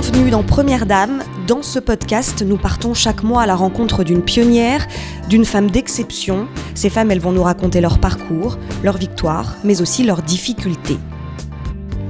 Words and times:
Bienvenue 0.00 0.30
dans 0.30 0.44
Première 0.44 0.86
Dame. 0.86 1.24
Dans 1.48 1.60
ce 1.60 1.80
podcast, 1.80 2.44
nous 2.46 2.56
partons 2.56 2.94
chaque 2.94 3.24
mois 3.24 3.42
à 3.42 3.46
la 3.46 3.56
rencontre 3.56 4.04
d'une 4.04 4.22
pionnière, 4.22 4.86
d'une 5.28 5.44
femme 5.44 5.72
d'exception. 5.72 6.46
Ces 6.76 6.88
femmes, 6.88 7.10
elles 7.10 7.18
vont 7.18 7.32
nous 7.32 7.42
raconter 7.42 7.80
leur 7.80 7.98
parcours, 7.98 8.58
leurs 8.84 8.96
victoires, 8.96 9.56
mais 9.64 9.82
aussi 9.82 10.04
leurs 10.04 10.22
difficultés. 10.22 10.98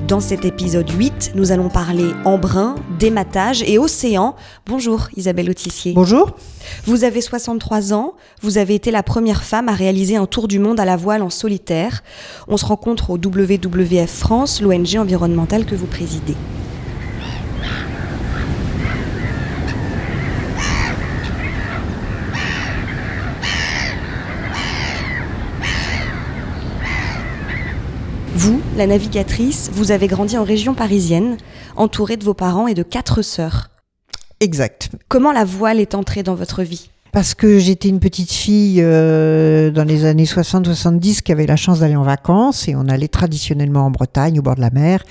Dans 0.06 0.20
cet 0.20 0.44
épisode 0.44 0.90
8, 0.90 1.32
nous 1.34 1.50
allons 1.50 1.70
parler 1.70 2.10
embrun, 2.26 2.74
dématage 2.98 3.62
et 3.62 3.78
océan. 3.78 4.36
Bonjour 4.66 5.08
Isabelle 5.16 5.48
Autissier. 5.48 5.94
Bonjour. 5.94 6.36
Vous 6.84 7.04
avez 7.04 7.22
63 7.22 7.94
ans, 7.94 8.12
vous 8.42 8.58
avez 8.58 8.74
été 8.74 8.90
la 8.90 9.02
première 9.02 9.42
femme 9.42 9.70
à 9.70 9.74
réaliser 9.74 10.16
un 10.16 10.26
tour 10.26 10.46
du 10.46 10.58
monde 10.58 10.78
à 10.78 10.84
la 10.84 10.98
voile 10.98 11.22
en 11.22 11.30
solitaire. 11.30 12.02
On 12.48 12.58
se 12.58 12.66
rencontre 12.66 13.08
au 13.08 13.14
WWF 13.14 14.10
France, 14.10 14.60
l'ONG 14.60 14.98
environnementale 14.98 15.64
que 15.64 15.74
vous 15.74 15.86
présidez. 15.86 16.36
Vous, 28.38 28.60
la 28.76 28.86
navigatrice, 28.86 29.68
vous 29.72 29.90
avez 29.90 30.06
grandi 30.06 30.38
en 30.38 30.44
région 30.44 30.72
parisienne, 30.72 31.38
entourée 31.74 32.16
de 32.16 32.22
vos 32.22 32.34
parents 32.34 32.68
et 32.68 32.74
de 32.74 32.84
quatre 32.84 33.20
sœurs. 33.20 33.68
Exact. 34.38 34.90
Comment 35.08 35.32
la 35.32 35.44
voile 35.44 35.80
est 35.80 35.96
entrée 35.96 36.22
dans 36.22 36.36
votre 36.36 36.62
vie? 36.62 36.88
Parce 37.10 37.34
que 37.34 37.58
j'étais 37.58 37.88
une 37.88 37.98
petite 37.98 38.30
fille 38.30 38.80
euh, 38.80 39.72
dans 39.72 39.82
les 39.82 40.04
années 40.04 40.22
60-70 40.22 41.22
qui 41.22 41.32
avait 41.32 41.46
la 41.46 41.56
chance 41.56 41.80
d'aller 41.80 41.96
en 41.96 42.04
vacances 42.04 42.68
et 42.68 42.76
on 42.76 42.86
allait 42.86 43.08
traditionnellement 43.08 43.86
en 43.86 43.90
Bretagne 43.90 44.38
au 44.38 44.42
bord 44.42 44.54
de 44.54 44.60
la 44.60 44.70
mer. 44.70 45.02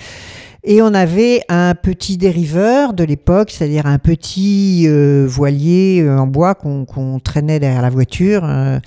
Et 0.70 0.82
on 0.82 0.94
avait 0.94 1.44
un 1.48 1.76
petit 1.76 2.18
dériveur 2.18 2.92
de 2.92 3.06
l'époque, 3.06 3.52
c'est-à-dire 3.52 3.86
un 3.86 4.00
petit 4.00 4.84
euh, 4.86 5.26
voilier 5.26 6.02
euh, 6.04 6.18
en 6.18 6.28
bois 6.28 6.56
qu'on 6.56 7.22
traînait 7.24 7.62
derrière 7.62 7.82
la 7.82 7.90
voiture, 7.90 8.42
euh, 8.44 8.78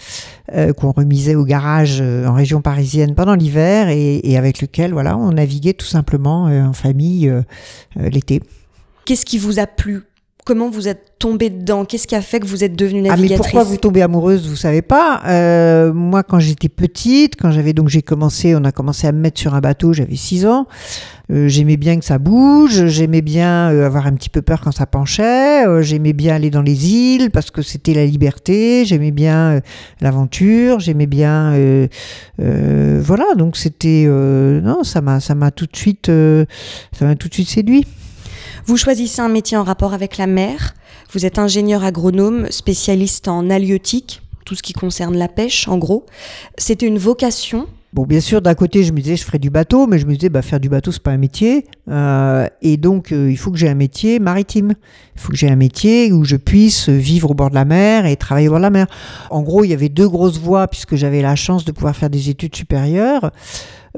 euh, 0.52 0.74
qu'on 0.74 0.92
remisait 0.92 1.36
au 1.36 1.44
garage 1.44 2.02
en 2.02 2.34
région 2.34 2.60
parisienne 2.60 3.14
pendant 3.14 3.34
l'hiver 3.34 3.88
et, 3.88 4.20
et 4.30 4.36
avec 4.36 4.60
lequel 4.60 4.92
voilà, 4.92 5.16
on 5.16 5.32
naviguait 5.32 5.72
tout 5.72 5.86
simplement 5.86 6.44
en 6.44 6.74
famille 6.74 7.32
l'été. 7.96 8.42
Qu'est-ce 9.06 9.24
qui 9.24 9.38
vous 9.38 9.58
a 9.58 9.66
plu? 9.66 10.02
Comment 10.44 10.70
vous 10.70 10.88
êtes 10.88 11.12
tombée 11.18 11.50
dedans? 11.50 11.84
Qu'est-ce 11.84 12.06
qui 12.06 12.14
a 12.14 12.22
fait 12.22 12.40
que 12.40 12.46
vous 12.46 12.64
êtes 12.64 12.74
devenue 12.74 13.00
Ah 13.00 13.10
mais 13.10 13.16
navigatrice? 13.16 13.52
pourquoi 13.52 13.64
vous 13.64 13.76
tombez 13.76 14.02
amoureuse, 14.02 14.48
vous 14.48 14.56
savez 14.56 14.82
pas. 14.82 15.20
Euh, 15.26 15.92
moi, 15.92 16.22
quand 16.22 16.38
j'étais 16.38 16.68
petite, 16.68 17.36
quand 17.36 17.50
j'avais 17.50 17.72
donc 17.72 17.88
j'ai 17.88 18.02
commencé, 18.02 18.54
on 18.56 18.64
a 18.64 18.72
commencé 18.72 19.06
à 19.06 19.12
me 19.12 19.20
mettre 19.20 19.38
sur 19.38 19.54
un 19.54 19.60
bateau, 19.60 19.92
j'avais 19.92 20.16
6 20.16 20.46
ans. 20.46 20.66
Euh, 21.30 21.46
j'aimais 21.46 21.76
bien 21.76 21.98
que 21.98 22.04
ça 22.04 22.18
bouge, 22.18 22.86
j'aimais 22.86 23.22
bien 23.22 23.70
euh, 23.70 23.86
avoir 23.86 24.06
un 24.06 24.14
petit 24.14 24.30
peu 24.30 24.42
peur 24.42 24.60
quand 24.60 24.72
ça 24.72 24.86
penchait, 24.86 25.64
euh, 25.64 25.80
j'aimais 25.80 26.12
bien 26.12 26.34
aller 26.34 26.50
dans 26.50 26.62
les 26.62 26.88
îles 26.88 27.30
parce 27.30 27.52
que 27.52 27.62
c'était 27.62 27.94
la 27.94 28.04
liberté, 28.04 28.84
j'aimais 28.84 29.12
bien 29.12 29.60
l'aventure, 30.00 30.80
j'aimais 30.80 31.06
bien 31.06 31.56
voilà, 32.38 33.34
donc 33.36 33.56
c'était 33.56 34.06
non, 34.06 34.82
ça 34.82 35.00
m'a 35.00 35.20
ça 35.20 35.34
m'a 35.34 35.50
tout 35.50 35.66
de 35.66 35.76
suite 35.76 36.06
ça 36.06 37.04
m'a 37.04 37.14
tout 37.14 37.28
de 37.28 37.34
suite 37.34 37.48
séduit. 37.48 37.86
Vous 38.66 38.76
choisissez 38.76 39.20
un 39.20 39.28
métier 39.28 39.56
en 39.56 39.64
rapport 39.64 39.94
avec 39.94 40.16
la 40.16 40.26
mer. 40.26 40.74
Vous 41.12 41.26
êtes 41.26 41.38
ingénieur 41.38 41.84
agronome, 41.84 42.50
spécialiste 42.50 43.28
en 43.28 43.50
halieutique, 43.50 44.22
tout 44.44 44.54
ce 44.54 44.62
qui 44.62 44.72
concerne 44.72 45.16
la 45.16 45.28
pêche, 45.28 45.66
en 45.68 45.78
gros. 45.78 46.06
C'était 46.58 46.86
une 46.86 46.98
vocation. 46.98 47.66
Bon, 47.92 48.04
bien 48.04 48.20
sûr, 48.20 48.40
d'un 48.40 48.54
côté, 48.54 48.84
je 48.84 48.92
me 48.92 49.00
disais, 49.00 49.16
je 49.16 49.24
ferais 49.24 49.40
du 49.40 49.50
bateau, 49.50 49.88
mais 49.88 49.98
je 49.98 50.06
me 50.06 50.14
disais, 50.14 50.28
bah, 50.28 50.42
faire 50.42 50.60
du 50.60 50.68
bateau, 50.68 50.92
c'est 50.92 51.02
pas 51.02 51.10
un 51.10 51.16
métier. 51.16 51.66
Euh, 51.88 52.46
et 52.62 52.76
donc, 52.76 53.10
euh, 53.10 53.28
il 53.28 53.36
faut 53.36 53.50
que 53.50 53.58
j'ai 53.58 53.68
un 53.68 53.74
métier 53.74 54.20
maritime. 54.20 54.74
Il 55.16 55.20
faut 55.20 55.32
que 55.32 55.36
j'ai 55.36 55.48
un 55.48 55.56
métier 55.56 56.12
où 56.12 56.24
je 56.24 56.36
puisse 56.36 56.88
vivre 56.88 57.32
au 57.32 57.34
bord 57.34 57.50
de 57.50 57.56
la 57.56 57.64
mer 57.64 58.06
et 58.06 58.14
travailler 58.14 58.46
au 58.46 58.52
bord 58.52 58.60
de 58.60 58.64
la 58.64 58.70
mer. 58.70 58.86
En 59.30 59.42
gros, 59.42 59.64
il 59.64 59.70
y 59.70 59.74
avait 59.74 59.88
deux 59.88 60.08
grosses 60.08 60.38
voies, 60.38 60.68
puisque 60.68 60.94
j'avais 60.94 61.20
la 61.20 61.34
chance 61.34 61.64
de 61.64 61.72
pouvoir 61.72 61.96
faire 61.96 62.10
des 62.10 62.30
études 62.30 62.54
supérieures. 62.54 63.32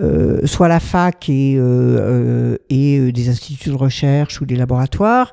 Euh, 0.00 0.46
soit 0.46 0.68
la 0.68 0.80
fac 0.80 1.28
et, 1.28 1.56
euh, 1.58 2.56
euh, 2.72 3.12
des 3.12 3.28
instituts 3.28 3.68
de 3.68 3.74
recherche 3.74 4.40
ou 4.40 4.46
des 4.46 4.56
laboratoires, 4.56 5.32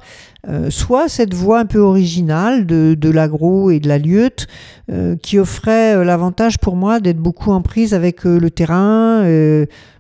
soit 0.70 1.08
cette 1.08 1.34
voie 1.34 1.59
un 1.59 1.66
peu 1.66 1.80
originale 1.80 2.66
de, 2.66 3.09
l'agro 3.09 3.72
et 3.72 3.80
de 3.80 3.88
la 3.88 3.98
lieute 3.98 4.48
euh, 4.92 5.16
qui 5.16 5.38
offrait 5.38 6.03
l'avantage 6.03 6.58
pour 6.58 6.75
moi 6.75 7.00
d'être 7.00 7.19
beaucoup 7.19 7.52
en 7.52 7.62
prise 7.62 7.94
avec 7.94 8.24
le 8.24 8.50
terrain. 8.50 9.24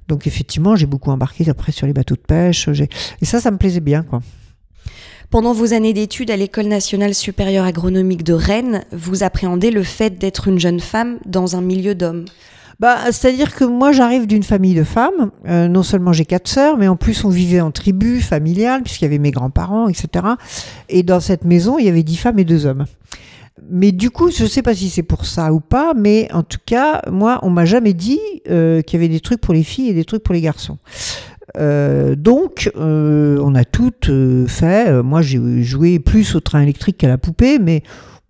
donc 0.07 0.27
effectivement, 0.27 0.75
j'ai 0.75 0.87
beaucoup 0.87 1.11
embarqué 1.11 1.49
après 1.49 1.71
sur 1.71 1.87
les 1.87 1.93
bateaux 1.93 2.15
de 2.15 2.21
pêche. 2.21 2.67
Et 3.21 3.25
ça, 3.25 3.39
ça 3.39 3.51
me 3.51 3.57
plaisait 3.57 3.79
bien. 3.79 4.05
Pendant 5.29 5.53
vos 5.53 5.73
années 5.73 5.93
d'études 5.93 6.31
à 6.31 6.37
l'École 6.37 6.67
nationale 6.67 7.13
supérieure 7.13 7.65
agronomique 7.65 8.23
de 8.23 8.33
Rennes, 8.33 8.83
vous 8.91 9.23
appréhendez 9.23 9.71
le 9.71 9.83
fait 9.83 10.17
d'être 10.17 10.47
une 10.47 10.59
jeune 10.59 10.79
femme 10.79 11.19
dans 11.25 11.55
un 11.55 11.61
milieu 11.61 11.95
d'hommes. 11.95 12.25
Bah, 12.79 13.11
c'est-à-dire 13.11 13.53
que 13.55 13.65
moi, 13.65 13.91
j'arrive 13.91 14.25
d'une 14.25 14.43
famille 14.43 14.73
de 14.73 14.85
femmes. 14.85 15.31
Euh, 15.47 15.67
non 15.67 15.83
seulement 15.83 16.13
j'ai 16.13 16.25
quatre 16.25 16.47
sœurs, 16.47 16.77
mais 16.77 16.87
en 16.87 16.95
plus, 16.95 17.25
on 17.25 17.29
vivait 17.29 17.59
en 17.59 17.71
tribu 17.71 18.21
familiale, 18.21 18.83
puisqu'il 18.83 19.05
y 19.05 19.07
avait 19.07 19.17
mes 19.17 19.31
grands-parents, 19.31 19.89
etc. 19.89 20.25
Et 20.87 21.03
dans 21.03 21.19
cette 21.19 21.43
maison, 21.43 21.77
il 21.77 21.85
y 21.85 21.89
avait 21.89 22.03
dix 22.03 22.15
femmes 22.15 22.39
et 22.39 22.45
deux 22.45 22.65
hommes. 22.65 22.85
Mais 23.69 23.91
du 23.91 24.09
coup, 24.09 24.31
je 24.31 24.45
sais 24.45 24.61
pas 24.61 24.73
si 24.73 24.89
c'est 24.89 25.03
pour 25.03 25.25
ça 25.25 25.51
ou 25.51 25.59
pas, 25.59 25.93
mais 25.93 26.29
en 26.31 26.43
tout 26.43 26.59
cas, 26.65 27.01
moi, 27.11 27.39
on 27.41 27.49
m'a 27.49 27.65
jamais 27.65 27.93
dit 27.93 28.21
euh, 28.49 28.81
qu'il 28.81 28.97
y 28.97 29.03
avait 29.03 29.13
des 29.13 29.19
trucs 29.19 29.41
pour 29.41 29.53
les 29.53 29.63
filles 29.63 29.89
et 29.89 29.93
des 29.93 30.05
trucs 30.05 30.23
pour 30.23 30.33
les 30.33 30.41
garçons. 30.41 30.77
Euh, 31.57 32.15
donc, 32.15 32.71
on 32.77 33.55
a 33.55 33.65
toutes 33.65 34.09
fait. 34.47 35.03
Moi, 35.03 35.21
j'ai 35.21 35.63
joué 35.63 35.99
plus 35.99 36.33
au 36.35 36.39
train 36.39 36.61
électrique 36.61 36.97
qu'à 36.99 37.09
la 37.09 37.17
poupée, 37.17 37.59
mais 37.59 37.83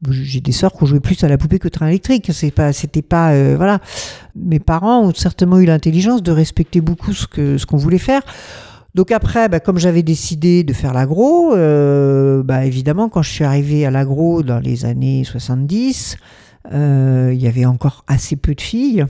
j'ai 0.10 0.40
des 0.40 0.52
sœurs 0.52 0.74
qui 0.74 0.84
ont 0.84 0.86
joué 0.86 1.00
plus 1.00 1.24
à 1.24 1.28
la 1.28 1.38
poupée 1.38 1.60
qu'au 1.60 1.70
train 1.70 1.88
électrique. 1.88 2.32
C'était 2.32 3.02
pas, 3.02 3.32
euh, 3.32 3.56
voilà. 3.58 3.80
Mes 4.36 4.60
parents 4.60 5.02
ont 5.02 5.14
certainement 5.14 5.60
eu 5.60 5.66
l'intelligence 5.66 6.24
de 6.24 6.32
respecter 6.32 6.82
beaucoup 6.82 7.14
ce 7.14 7.28
que 7.28 7.64
qu'on 7.66 7.78
voulait 7.78 7.98
faire. 7.98 8.22
Donc 8.96 9.12
après, 9.12 9.50
bah, 9.50 9.60
comme 9.60 9.78
j'avais 9.78 10.04
décidé 10.04 10.64
de 10.64 10.74
faire 10.74 10.94
l'agro, 10.94 11.54
euh, 11.54 12.44
bah, 12.44 12.66
évidemment, 12.66 13.10
quand 13.10 13.22
je 13.22 13.30
suis 13.30 13.44
arrivée 13.44 13.86
à 13.86 13.92
l'agro 13.92 14.42
dans 14.42 14.60
les 14.60 14.86
années 14.86 15.24
70, 15.24 16.18
euh, 16.74 17.32
il 17.34 17.42
y 17.42 17.48
avait 17.48 17.66
encore 17.66 18.04
assez 18.08 18.36
peu 18.36 18.56
de 18.56 18.62
filles. 18.62 19.06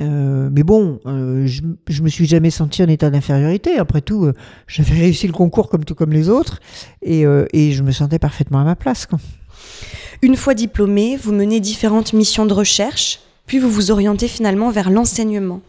Euh, 0.00 0.50
mais 0.52 0.62
bon, 0.62 1.00
je, 1.06 1.62
je 1.88 2.02
me 2.02 2.08
suis 2.08 2.26
jamais 2.26 2.50
sentie 2.50 2.82
en 2.82 2.88
état 2.88 3.10
d'infériorité. 3.10 3.78
Après 3.78 4.02
tout, 4.02 4.30
j'avais 4.66 4.94
réussi 4.94 5.26
le 5.26 5.32
concours 5.32 5.70
comme 5.70 5.84
tout 5.84 5.94
comme 5.94 6.12
les 6.12 6.28
autres, 6.28 6.60
et, 7.02 7.22
et 7.52 7.72
je 7.72 7.82
me 7.82 7.92
sentais 7.92 8.18
parfaitement 8.18 8.60
à 8.60 8.64
ma 8.64 8.76
place. 8.76 9.06
Quoi. 9.06 9.18
Une 10.22 10.36
fois 10.36 10.54
diplômée, 10.54 11.16
vous 11.16 11.32
menez 11.32 11.60
différentes 11.60 12.12
missions 12.12 12.46
de 12.46 12.54
recherche, 12.54 13.20
puis 13.46 13.58
vous 13.58 13.70
vous 13.70 13.90
orientez 13.90 14.28
finalement 14.28 14.70
vers 14.70 14.90
l'enseignement. 14.90 15.60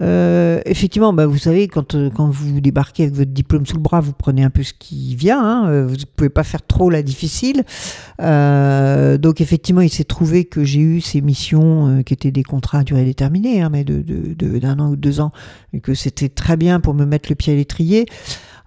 Euh, 0.00 0.60
effectivement, 0.64 1.12
bah, 1.12 1.26
vous 1.26 1.38
savez, 1.38 1.66
quand, 1.66 1.94
euh, 1.94 2.08
quand 2.14 2.30
vous 2.30 2.60
débarquez 2.60 3.04
avec 3.04 3.16
votre 3.16 3.32
diplôme 3.32 3.66
sous 3.66 3.76
le 3.76 3.82
bras, 3.82 4.00
vous 4.00 4.12
prenez 4.12 4.44
un 4.44 4.50
peu 4.50 4.62
ce 4.62 4.72
qui 4.78 5.16
vient. 5.16 5.42
Hein, 5.42 5.68
euh, 5.68 5.86
vous 5.86 5.96
ne 5.96 6.04
pouvez 6.16 6.30
pas 6.30 6.44
faire 6.44 6.64
trop 6.64 6.88
la 6.88 7.02
difficile. 7.02 7.64
Donc, 8.18 9.40
effectivement, 9.40 9.80
il 9.80 9.90
s'est 9.90 10.04
trouvé 10.04 10.44
que 10.44 10.64
j'ai 10.64 10.80
eu 10.80 11.00
ces 11.00 11.20
missions 11.20 12.02
qui 12.04 12.14
étaient 12.14 12.30
des 12.30 12.44
contrats 12.44 12.80
à 12.80 12.84
durée 12.84 13.04
déterminée, 13.04 13.60
hein, 13.60 13.70
mais 13.70 13.84
de, 13.84 14.02
de, 14.02 14.58
d'un 14.58 14.78
an 14.78 14.90
ou 14.90 14.96
deux 14.96 15.20
ans, 15.20 15.32
et 15.72 15.80
que 15.80 15.94
c'était 15.94 16.28
très 16.28 16.56
bien 16.56 16.80
pour 16.80 16.94
me 16.94 17.04
mettre 17.04 17.28
le 17.28 17.34
pied 17.34 17.52
à 17.52 17.56
l'étrier. 17.56 18.06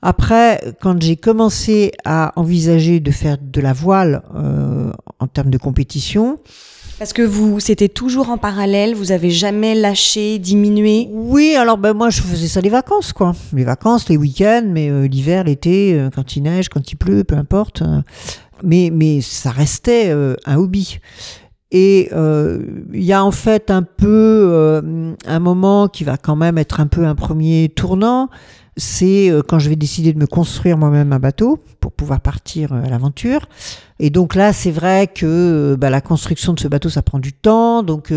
Après, 0.01 0.74
quand 0.81 1.01
j'ai 1.01 1.15
commencé 1.15 1.92
à 2.06 2.31
envisager 2.36 3.00
de 3.00 3.12
faire 3.12 3.38
de 3.42 3.62
la 3.62 3.74
voile 3.74 4.24
euh, 4.36 4.92
en 5.19 5.27
termes 5.27 5.51
de 5.51 5.57
compétition, 5.59 6.39
Parce 6.98 7.13
que 7.13 7.21
vous, 7.24 7.59
c'était 7.59 7.89
toujours 7.89 8.30
en 8.30 8.38
parallèle, 8.38 8.94
vous 8.94 9.12
avez 9.12 9.31
jamais 9.31 9.74
lâché, 9.75 10.38
diminué? 10.39 11.07
Oui, 11.12 11.56
alors 11.56 11.77
ben 11.77 11.94
moi 11.94 12.09
je 12.12 12.21
faisais 12.21 12.48
ça 12.48 12.62
les 12.62 12.69
vacances 12.69 13.12
quoi. 13.13 13.33
Les 13.53 13.63
vacances, 13.63 14.07
les 14.09 14.18
week-ends, 14.18 14.68
mais 14.68 14.89
euh, 14.89 15.07
l'hiver, 15.07 15.44
l'été, 15.45 15.94
euh, 15.95 16.09
quand 16.13 16.36
il 16.36 16.44
neige, 16.44 16.69
quand 16.69 16.92
il 16.92 16.95
pleut, 16.95 17.24
peu 17.24 17.36
importe. 17.36 17.81
euh, 17.81 18.01
mais 18.63 18.92
mais 18.94 19.21
ça 19.21 19.50
restait 19.51 20.09
euh, 20.09 20.36
un 20.45 20.57
hobby. 20.57 21.00
Et 21.71 22.09
euh, 22.12 22.59
il 22.94 23.04
y 23.04 23.13
a 23.13 23.24
en 23.24 23.31
fait 23.31 23.71
un 23.71 23.81
peu 23.81 24.50
euh, 24.51 25.13
un 25.25 25.39
moment 25.39 25.88
qui 25.88 26.04
va 26.04 26.18
quand 26.18 26.36
même 26.36 26.57
être 26.57 26.80
un 26.81 26.88
peu 26.88 27.06
un 27.06 27.15
premier 27.15 27.69
tournant. 27.69 28.30
C'est 28.77 29.29
euh, 29.29 29.41
quand 29.45 29.59
je 29.59 29.69
vais 29.69 29.75
décider 29.75 30.13
de 30.13 30.19
me 30.19 30.27
construire 30.27 30.77
moi-même 30.77 31.12
un 31.13 31.19
bateau 31.19 31.59
pour 31.79 31.91
pouvoir 31.91 32.21
partir 32.21 32.73
euh, 32.73 32.83
à 32.83 32.89
l'aventure. 32.89 33.47
Et 34.01 34.09
donc 34.09 34.33
là, 34.33 34.51
c'est 34.51 34.71
vrai 34.71 35.07
que 35.07 35.25
euh, 35.25 35.77
bah, 35.77 35.91
la 35.91 36.01
construction 36.01 36.53
de 36.53 36.59
ce 36.59 36.68
bateau, 36.68 36.89
ça 36.89 37.03
prend 37.03 37.19
du 37.19 37.33
temps. 37.33 37.83
Donc 37.83 38.12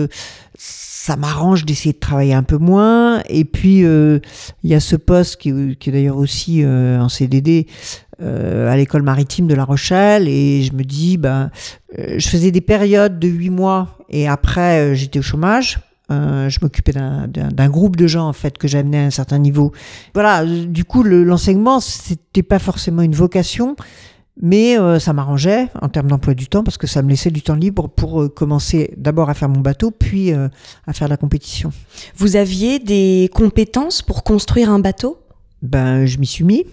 ça 0.57 1.17
m'arrange 1.17 1.67
d'essayer 1.67 1.93
de 1.93 1.99
travailler 1.99 2.33
un 2.33 2.43
peu 2.43 2.57
moins. 2.57 3.23
Et 3.29 3.45
puis, 3.45 3.81
il 3.81 4.21
y 4.65 4.75
a 4.75 4.81
ce 4.81 4.97
poste 4.97 5.37
qui, 5.37 5.77
qui 5.77 5.91
est 5.91 5.93
d'ailleurs 5.93 6.17
aussi 6.17 6.63
euh, 6.65 6.99
en 6.99 7.11
CDD 7.11 7.67
à 8.21 8.77
l'école 8.77 9.03
maritime 9.03 9.47
de 9.47 9.55
La 9.55 9.65
Rochelle. 9.65 10.27
Et 10.27 10.63
je 10.63 10.73
me 10.73 10.85
dis, 10.85 11.21
euh, 11.25 11.49
je 12.17 12.27
faisais 12.27 12.51
des 12.51 12.63
périodes 12.63 13.19
de 13.19 13.29
huit 13.29 13.51
mois 13.51 13.99
et 14.09 14.27
après, 14.27 14.95
j'étais 14.95 15.19
au 15.19 15.23
chômage. 15.23 15.79
Euh, 16.11 16.51
je 16.51 16.59
m'occupais 16.61 16.93
d'un 16.93 17.69
groupe 17.71 17.97
de 17.97 18.07
gens 18.07 18.29
en 18.29 18.35
fait 18.35 18.59
que 18.59 18.69
j'amenais 18.69 18.99
à 18.99 19.07
un 19.07 19.11
certain 19.11 19.39
niveau. 19.39 19.73
Voilà, 20.13 20.45
du 20.45 20.85
coup 20.85 21.03
l'enseignement 21.03 21.81
c'était 21.81 22.43
pas 22.43 22.59
forcément 22.59 23.01
une 23.01 23.15
vocation, 23.15 23.75
mais 24.41 24.79
euh, 24.79 24.99
ça 24.99 25.15
m'arrangeait 25.15 25.69
en 25.81 25.89
termes 25.89 26.09
d'emploi 26.09 26.35
du 26.35 26.47
temps 26.47 26.63
parce 26.63 26.77
que 26.77 26.87
ça 26.87 27.01
me 27.01 27.09
laissait 27.09 27.31
du 27.31 27.41
temps 27.41 27.55
libre 27.55 27.89
pour 27.89 28.23
euh, 28.23 28.29
commencer 28.29 28.93
d'abord 28.99 29.31
à 29.31 29.35
faire 29.35 29.49
mon 29.49 29.61
bateau, 29.61 29.91
puis 29.91 30.33
à 30.33 30.93
faire 30.93 31.09
la 31.09 31.17
compétition. 31.17 31.73
Vous 32.17 32.37
aviez 32.37 32.79
des 32.79 33.31
compétences 33.33 34.03
pour 34.03 34.25
construire 34.25 34.71
un 34.71 34.81
bateau? 34.81 35.19
Ben 35.63 36.05
je 36.05 36.19
m'y 36.19 36.27
suis 36.27 36.45
mis. 36.45 36.67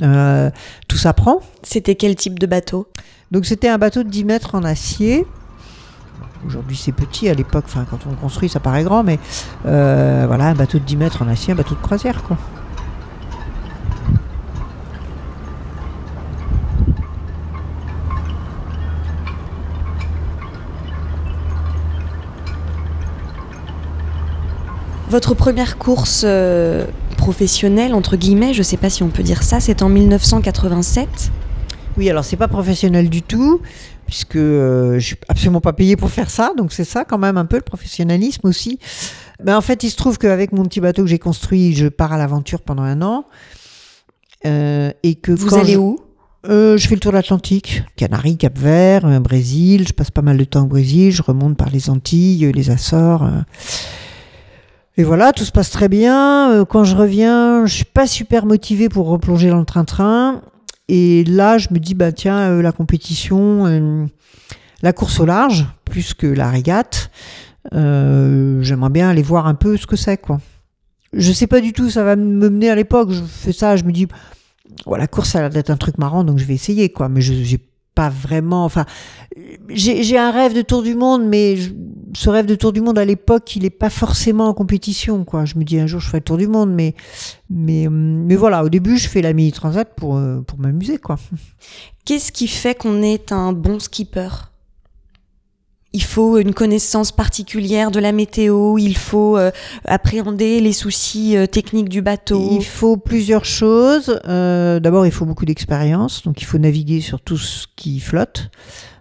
tout 0.00 0.98
s'apprend. 0.98 1.40
C'était 1.62 1.94
quel 1.94 2.14
type 2.14 2.38
de 2.38 2.46
bateau? 2.46 2.88
Donc 3.30 3.46
c'était 3.46 3.68
un 3.68 3.78
bateau 3.78 4.02
de 4.02 4.10
10 4.10 4.24
mètres 4.24 4.54
en 4.54 4.64
acier 4.64 5.24
Aujourd'hui, 6.46 6.76
c'est 6.76 6.92
petit. 6.92 7.28
À 7.28 7.34
l'époque, 7.34 7.64
enfin, 7.66 7.84
quand 7.88 7.98
on 8.10 8.14
construit, 8.14 8.48
ça 8.48 8.60
paraît 8.60 8.84
grand, 8.84 9.02
mais 9.02 9.18
euh, 9.66 10.24
voilà, 10.26 10.46
un 10.46 10.54
bateau 10.54 10.78
de 10.78 10.84
10 10.84 10.96
mètres 10.96 11.22
en 11.22 11.28
acier, 11.28 11.52
un 11.52 11.56
bateau 11.56 11.74
de 11.74 11.80
croisière, 11.80 12.22
quoi. 12.22 12.36
Votre 25.08 25.34
première 25.34 25.78
course 25.78 26.24
euh, 26.26 26.84
professionnelle, 27.16 27.94
entre 27.94 28.16
guillemets, 28.16 28.52
je 28.52 28.58
ne 28.58 28.64
sais 28.64 28.76
pas 28.76 28.90
si 28.90 29.02
on 29.02 29.08
peut 29.08 29.22
dire 29.22 29.42
ça, 29.42 29.60
c'est 29.60 29.82
en 29.82 29.88
1987 29.88 31.30
Oui, 31.96 32.10
alors 32.10 32.24
c'est 32.24 32.36
pas 32.36 32.48
professionnel 32.48 33.08
du 33.08 33.22
tout 33.22 33.60
puisque 34.06 34.36
euh, 34.36 34.98
je 34.98 35.04
suis 35.04 35.16
absolument 35.28 35.60
pas 35.60 35.72
payé 35.72 35.96
pour 35.96 36.10
faire 36.10 36.30
ça, 36.30 36.52
donc 36.56 36.72
c'est 36.72 36.84
ça 36.84 37.04
quand 37.04 37.18
même 37.18 37.36
un 37.36 37.44
peu 37.44 37.56
le 37.56 37.62
professionnalisme 37.62 38.46
aussi. 38.46 38.78
Mais 39.44 39.52
en 39.52 39.60
fait, 39.60 39.82
il 39.82 39.90
se 39.90 39.96
trouve 39.96 40.16
qu'avec 40.16 40.52
mon 40.52 40.64
petit 40.64 40.80
bateau 40.80 41.02
que 41.02 41.08
j'ai 41.08 41.18
construit, 41.18 41.74
je 41.74 41.88
pars 41.88 42.12
à 42.12 42.16
l'aventure 42.16 42.62
pendant 42.62 42.84
un 42.84 43.02
an. 43.02 43.26
Euh, 44.46 44.92
et 45.02 45.16
que 45.16 45.32
vous 45.32 45.54
allez 45.56 45.76
où? 45.76 45.98
Euh, 46.48 46.76
je 46.76 46.86
fais 46.86 46.94
le 46.94 47.00
tour 47.00 47.10
de 47.10 47.16
l'Atlantique, 47.16 47.82
Canaries, 47.96 48.36
Cap-Vert, 48.36 49.20
Brésil. 49.20 49.84
Je 49.88 49.92
passe 49.92 50.12
pas 50.12 50.22
mal 50.22 50.36
de 50.36 50.44
temps 50.44 50.62
au 50.62 50.66
Brésil. 50.66 51.10
Je 51.10 51.22
remonte 51.22 51.56
par 51.56 51.70
les 51.70 51.90
Antilles, 51.90 52.52
les 52.52 52.70
Açores. 52.70 53.28
Et 54.96 55.02
voilà, 55.02 55.32
tout 55.32 55.44
se 55.44 55.50
passe 55.50 55.70
très 55.70 55.88
bien. 55.88 56.64
Quand 56.68 56.84
je 56.84 56.94
reviens, 56.94 57.66
je 57.66 57.74
suis 57.74 57.84
pas 57.84 58.06
super 58.06 58.46
motivée 58.46 58.88
pour 58.88 59.08
replonger 59.08 59.50
dans 59.50 59.58
le 59.58 59.64
train-train. 59.64 60.42
Et 60.88 61.24
là, 61.24 61.58
je 61.58 61.68
me 61.72 61.78
dis, 61.78 61.94
bah 61.94 62.12
tiens, 62.12 62.38
euh, 62.50 62.62
la 62.62 62.72
compétition, 62.72 63.66
euh, 63.66 64.06
la 64.82 64.92
course 64.92 65.18
au 65.20 65.26
large, 65.26 65.66
plus 65.84 66.14
que 66.14 66.26
la 66.26 66.48
régate, 66.48 67.10
euh, 67.74 68.62
j'aimerais 68.62 68.90
bien 68.90 69.08
aller 69.10 69.22
voir 69.22 69.46
un 69.46 69.54
peu 69.54 69.76
ce 69.76 69.86
que 69.86 69.96
c'est, 69.96 70.16
quoi. 70.16 70.40
Je 71.12 71.32
sais 71.32 71.46
pas 71.46 71.60
du 71.60 71.72
tout, 71.72 71.90
ça 71.90 72.04
va 72.04 72.14
me 72.14 72.50
mener 72.50 72.70
à 72.70 72.74
l'époque. 72.74 73.10
Je 73.10 73.22
fais 73.22 73.52
ça, 73.52 73.76
je 73.76 73.84
me 73.84 73.92
dis, 73.92 74.06
voilà, 74.84 75.04
la 75.04 75.08
course, 75.08 75.30
ça 75.30 75.38
a 75.38 75.40
l'air 75.42 75.50
d'être 75.50 75.70
un 75.70 75.76
truc 75.76 75.98
marrant, 75.98 76.24
donc 76.24 76.38
je 76.38 76.44
vais 76.44 76.54
essayer, 76.54 76.88
quoi. 76.90 77.08
Mais 77.08 77.20
je 77.20 77.32
j'ai 77.32 77.58
pas 77.94 78.10
vraiment. 78.10 78.64
Enfin, 78.64 78.84
j'ai 79.68 80.18
un 80.18 80.30
rêve 80.30 80.54
de 80.54 80.62
tour 80.62 80.82
du 80.82 80.94
monde, 80.94 81.24
mais 81.26 81.56
ce 82.16 82.30
rêve 82.30 82.46
de 82.46 82.54
tour 82.54 82.72
du 82.72 82.80
monde 82.80 82.98
à 82.98 83.04
l'époque, 83.04 83.56
il 83.56 83.62
n'est 83.62 83.70
pas 83.70 83.90
forcément 83.90 84.48
en 84.48 84.54
compétition. 84.54 85.24
Quoi. 85.24 85.44
Je 85.44 85.56
me 85.56 85.64
dis 85.64 85.78
un 85.78 85.86
jour 85.86 86.00
je 86.00 86.06
ferai 86.06 86.18
le 86.18 86.24
tour 86.24 86.38
du 86.38 86.48
monde, 86.48 86.72
mais, 86.72 86.94
mais, 87.50 87.88
mais 87.90 88.36
voilà, 88.36 88.64
au 88.64 88.70
début 88.70 88.96
je 88.96 89.06
fais 89.06 89.20
la 89.20 89.34
mini 89.34 89.52
transat 89.52 89.94
pour, 89.94 90.16
euh, 90.16 90.40
pour 90.40 90.58
m'amuser. 90.58 90.96
quoi. 90.96 91.18
Qu'est-ce 92.06 92.32
qui 92.32 92.48
fait 92.48 92.74
qu'on 92.74 93.02
est 93.02 93.32
un 93.32 93.52
bon 93.52 93.78
skipper? 93.78 94.30
Il 95.92 96.02
faut 96.02 96.38
une 96.38 96.54
connaissance 96.54 97.12
particulière 97.12 97.90
de 97.90 98.00
la 98.00 98.12
météo, 98.12 98.78
il 98.78 98.96
faut 98.96 99.36
euh, 99.36 99.50
appréhender 99.84 100.60
les 100.60 100.72
soucis 100.72 101.36
euh, 101.36 101.46
techniques 101.46 101.88
du 101.88 102.00
bateau. 102.00 102.50
Il 102.50 102.64
faut 102.64 102.96
plusieurs 102.96 103.44
choses. 103.44 104.20
Euh, 104.26 104.80
d'abord, 104.80 105.06
il 105.06 105.12
faut 105.12 105.26
beaucoup 105.26 105.44
d'expérience, 105.44 106.22
donc 106.22 106.40
il 106.40 106.44
faut 106.44 106.58
naviguer 106.58 107.00
sur 107.02 107.20
tout 107.20 107.38
ce 107.38 107.66
qui 107.76 108.00
flotte, 108.00 108.50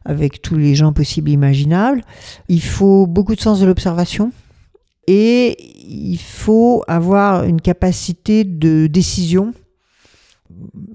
avec 0.06 0.42
tous 0.42 0.56
les 0.56 0.76
gens 0.76 0.94
possibles 0.94 1.30
et 1.30 1.34
imaginables. 1.34 2.02
Il 2.48 2.62
faut 2.62 3.08
beaucoup 3.08 3.36
de 3.36 3.42
sens 3.42 3.60
de 3.60 3.66
l'observation. 3.66 4.32
Et 5.08 5.58
il 5.88 6.18
faut 6.18 6.84
avoir 6.88 7.44
une 7.44 7.62
capacité 7.62 8.44
de 8.44 8.88
décision 8.88 9.54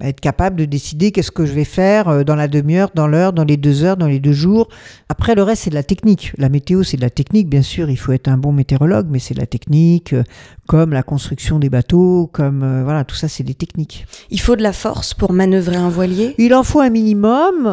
être 0.01 0.21
capable 0.21 0.57
de 0.57 0.65
décider 0.65 1.13
qu'est-ce 1.13 1.31
que 1.31 1.45
je 1.45 1.53
vais 1.53 1.65
faire 1.65 2.09
euh, 2.09 2.25
dans 2.25 2.35
la 2.35 2.49
demi-heure, 2.49 2.91
dans 2.95 3.07
l'heure, 3.07 3.33
dans 3.33 3.45
les 3.45 3.57
deux 3.57 3.85
heures, 3.85 3.97
dans 3.97 4.07
les 4.07 4.21
deux 4.21 4.33
jours. 4.33 4.69
Après, 5.09 5.35
le 5.35 5.43
reste, 5.43 5.65
c'est 5.65 5.71
de 5.71 5.75
la 5.75 5.83
technique. 5.83 6.33
La 6.39 6.49
météo, 6.49 6.83
c'est 6.83 6.97
de 6.97 7.03
la 7.03 7.11
technique, 7.11 7.49
bien 7.49 7.63
sûr. 7.63 7.91
Il 7.91 7.97
faut 7.97 8.13
être 8.13 8.29
un 8.29 8.39
bon 8.39 8.53
météorologue, 8.53 9.09
mais 9.11 9.19
c'est 9.19 9.35
de 9.35 9.41
la 9.41 9.47
technique, 9.47 10.13
euh, 10.13 10.23
comme 10.67 10.93
la 10.93 11.03
construction 11.03 11.59
des 11.59 11.69
bateaux, 11.69 12.31
comme 12.33 12.63
euh, 12.63 12.83
voilà, 12.85 13.05
tout 13.05 13.17
ça, 13.17 13.29
c'est 13.29 13.45
des 13.45 13.55
techniques. 13.55 14.07
Il 14.31 14.41
faut 14.41 14.57
de 14.57 14.63
la 14.63 14.73
force 14.73 15.15
pour 15.15 15.33
manœuvrer 15.33 15.77
un 15.77 15.89
voilier? 15.89 16.35
Il 16.39 16.55
en 16.55 16.63
faut 16.63 16.81
un 16.81 16.91
minimum, 16.91 17.67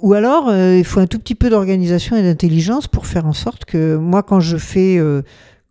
ou 0.00 0.14
alors 0.14 0.52
il 0.54 0.84
faut 0.84 1.00
un 1.00 1.06
tout 1.06 1.18
petit 1.18 1.34
peu 1.34 1.50
d'organisation 1.50 2.16
et 2.16 2.22
d'intelligence 2.22 2.86
pour 2.86 3.06
faire 3.06 3.26
en 3.26 3.32
sorte 3.32 3.64
que 3.64 3.96
moi, 3.96 4.22
quand 4.22 4.40
je 4.40 4.56
fais 4.56 5.00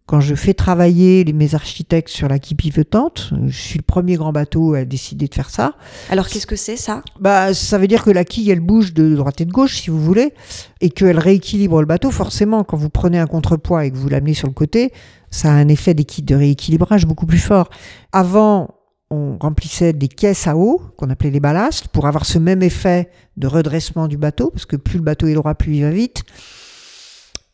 quand 0.07 0.19
je 0.19 0.35
fais 0.35 0.53
travailler 0.53 1.25
mes 1.33 1.55
architectes 1.55 2.09
sur 2.09 2.27
la 2.27 2.37
quille 2.37 2.55
pivotante, 2.55 3.33
je 3.47 3.57
suis 3.57 3.79
le 3.79 3.83
premier 3.83 4.15
grand 4.15 4.31
bateau 4.31 4.75
à 4.75 4.85
décider 4.85 5.27
de 5.27 5.33
faire 5.33 5.49
ça. 5.49 5.73
Alors 6.09 6.27
qu'est-ce 6.27 6.45
que 6.45 6.55
c'est 6.55 6.77
ça? 6.77 7.01
Bah 7.19 7.55
ça 7.55 7.79
veut 7.79 7.87
dire 7.87 8.03
que 8.03 8.11
la 8.11 8.23
quille 8.23 8.51
elle 8.51 8.59
bouge 8.59 8.93
de 8.93 9.15
droite 9.15 9.41
et 9.41 9.45
de 9.45 9.51
gauche 9.51 9.77
si 9.77 9.89
vous 9.89 9.99
voulez 9.99 10.33
et 10.79 10.91
qu'elle 10.91 11.17
rééquilibre 11.17 11.79
le 11.79 11.87
bateau. 11.87 12.11
Forcément, 12.11 12.63
quand 12.63 12.77
vous 12.77 12.91
prenez 12.91 13.17
un 13.17 13.25
contrepoids 13.25 13.85
et 13.85 13.91
que 13.91 13.97
vous 13.97 14.07
l'amenez 14.07 14.35
sur 14.35 14.47
le 14.47 14.53
côté, 14.53 14.93
ça 15.31 15.49
a 15.49 15.53
un 15.53 15.67
effet 15.69 15.95
de 15.95 16.35
rééquilibrage 16.35 17.07
beaucoup 17.07 17.25
plus 17.25 17.39
fort. 17.39 17.69
Avant, 18.11 18.75
on 19.09 19.37
remplissait 19.39 19.93
des 19.93 20.07
caisses 20.07 20.45
à 20.45 20.55
eau 20.55 20.81
qu'on 20.97 21.09
appelait 21.09 21.31
les 21.31 21.39
ballasts 21.39 21.87
pour 21.87 22.05
avoir 22.05 22.25
ce 22.25 22.37
même 22.37 22.61
effet 22.61 23.09
de 23.37 23.47
redressement 23.47 24.07
du 24.07 24.17
bateau 24.17 24.51
parce 24.51 24.65
que 24.67 24.75
plus 24.75 24.97
le 24.97 25.03
bateau 25.03 25.25
est 25.27 25.33
droit, 25.33 25.55
plus 25.55 25.77
il 25.77 25.81
va 25.81 25.89
vite. 25.89 26.23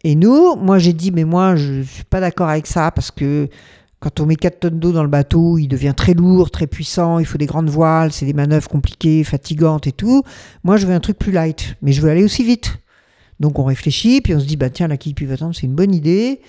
Et 0.04 0.16
nous, 0.16 0.56
moi 0.56 0.80
j'ai 0.80 0.94
dit, 0.94 1.12
mais 1.12 1.24
moi 1.24 1.56
je 1.56 1.82
suis 1.84 2.04
pas 2.04 2.20
d'accord 2.20 2.50
avec 2.50 2.68
ça 2.68 2.92
parce 2.92 3.12
que 3.12 3.48
quand 4.00 4.20
on 4.20 4.26
met 4.26 4.36
4 4.36 4.60
tonnes 4.60 4.80
d'eau 4.80 4.92
dans 4.92 5.04
le 5.04 5.10
bateau, 5.10 5.60
il 5.60 5.68
devient 5.68 5.94
très 5.96 6.16
lourd, 6.16 6.50
très 6.50 6.66
puissant, 6.66 7.20
il 7.20 7.26
faut 7.26 7.38
des 7.38 7.46
grandes 7.46 7.70
voiles, 7.70 8.12
c'est 8.12 8.26
des 8.26 8.34
manœuvres 8.34 8.68
compliquées, 8.68 9.24
fatigantes 9.24 9.86
et 9.86 9.92
tout. 9.92 10.24
Moi 10.64 10.78
je 10.78 10.88
veux 10.88 10.94
un 10.94 11.00
truc 11.00 11.20
plus 11.20 11.32
light, 11.32 11.76
mais 11.84 11.94
je 11.94 12.02
veux 12.02 12.10
aller 12.10 12.24
aussi 12.24 12.44
vite. 12.44 12.80
Donc 13.40 13.60
on 13.60 13.64
réfléchit, 13.64 14.22
puis 14.22 14.34
on 14.34 14.40
se 14.40 14.46
dit, 14.46 14.58
bah 14.58 14.72
tiens, 14.72 14.88
la 14.88 14.98
quille 14.98 15.14
pivotante 15.14 15.56
c'est 15.56 15.68
une 15.68 15.76
bonne 15.76 15.94
idée. 15.94 16.42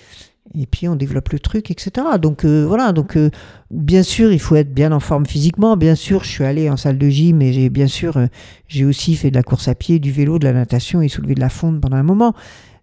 Et 0.58 0.66
puis 0.66 0.88
on 0.88 0.96
développe 0.96 1.30
le 1.30 1.38
truc, 1.38 1.70
etc. 1.70 2.06
Donc 2.20 2.44
euh, 2.44 2.64
voilà, 2.66 2.92
donc 2.92 3.16
euh, 3.16 3.30
bien 3.70 4.02
sûr 4.02 4.32
il 4.32 4.40
faut 4.40 4.56
être 4.56 4.74
bien 4.74 4.92
en 4.92 5.00
forme 5.00 5.24
physiquement. 5.24 5.76
Bien 5.76 5.94
sûr, 5.94 6.24
je 6.24 6.30
suis 6.30 6.44
allé 6.44 6.68
en 6.68 6.76
salle 6.76 6.98
de 6.98 7.08
gym 7.08 7.40
et 7.42 7.70
bien 7.70 7.86
sûr 7.86 8.16
euh, 8.16 8.26
j'ai 8.66 8.84
aussi 8.84 9.14
fait 9.14 9.30
de 9.30 9.36
la 9.36 9.42
course 9.42 9.68
à 9.68 9.74
pied, 9.74 9.98
du 9.98 10.10
vélo, 10.10 10.38
de 10.38 10.44
la 10.44 10.52
natation 10.52 11.00
et 11.00 11.08
soulevé 11.08 11.34
de 11.34 11.40
la 11.40 11.48
fonte 11.48 11.80
pendant 11.80 11.96
un 11.96 12.02
moment 12.02 12.34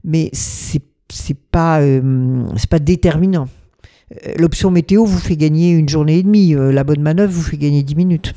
mais 0.04 0.30
c'est 0.34 0.82
c'est 1.12 1.38
pas 1.38 1.82
euh, 1.82 2.44
c'est 2.58 2.70
pas 2.70 2.80
déterminant. 2.80 3.48
Euh, 4.12 4.34
l'option 4.38 4.72
météo 4.72 5.06
vous 5.06 5.20
fait 5.20 5.38
gagner 5.38 5.72
une 5.72 5.90
journée 5.90 6.18
et 6.20 6.24
demie, 6.24 6.56
euh, 6.56 6.72
la 6.72 6.84
bonne 6.84 7.02
manœuvre 7.02 7.32
vous 7.32 7.42
fait 7.42 7.58
gagner 7.58 7.84
10 7.84 7.96
minutes. 7.96 8.34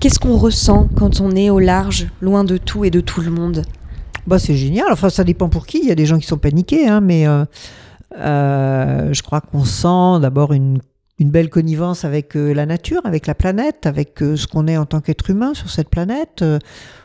Qu'est-ce 0.00 0.18
qu'on 0.18 0.38
ressent 0.38 0.88
quand 0.96 1.20
on 1.20 1.32
est 1.32 1.50
au 1.50 1.58
large, 1.58 2.08
loin 2.22 2.42
de 2.42 2.56
tout 2.56 2.86
et 2.86 2.90
de 2.90 3.02
tout 3.02 3.20
le 3.20 3.30
monde? 3.30 3.64
Bah, 4.26 4.38
C'est 4.38 4.54
génial. 4.54 4.86
Enfin, 4.90 5.10
ça 5.10 5.24
dépend 5.24 5.50
pour 5.50 5.66
qui. 5.66 5.80
Il 5.82 5.88
y 5.88 5.92
a 5.92 5.94
des 5.94 6.06
gens 6.06 6.18
qui 6.18 6.26
sont 6.26 6.38
paniqués, 6.38 6.88
hein, 6.88 7.02
mais 7.02 7.26
euh, 7.26 7.44
euh, 8.18 9.12
je 9.12 9.22
crois 9.22 9.42
qu'on 9.42 9.64
sent 9.64 10.22
d'abord 10.22 10.54
une, 10.54 10.80
belle 11.18 11.50
connivence 11.50 12.06
avec 12.06 12.34
euh, 12.34 12.54
la 12.54 12.64
nature, 12.64 13.02
avec 13.04 13.26
la 13.26 13.34
planète, 13.34 13.84
avec 13.84 14.20
ce 14.20 14.46
qu'on 14.46 14.66
est 14.68 14.78
en 14.78 14.86
tant 14.86 15.02
qu'être 15.02 15.28
humain 15.28 15.52
sur 15.52 15.68
cette 15.68 15.90
planète. 15.90 16.42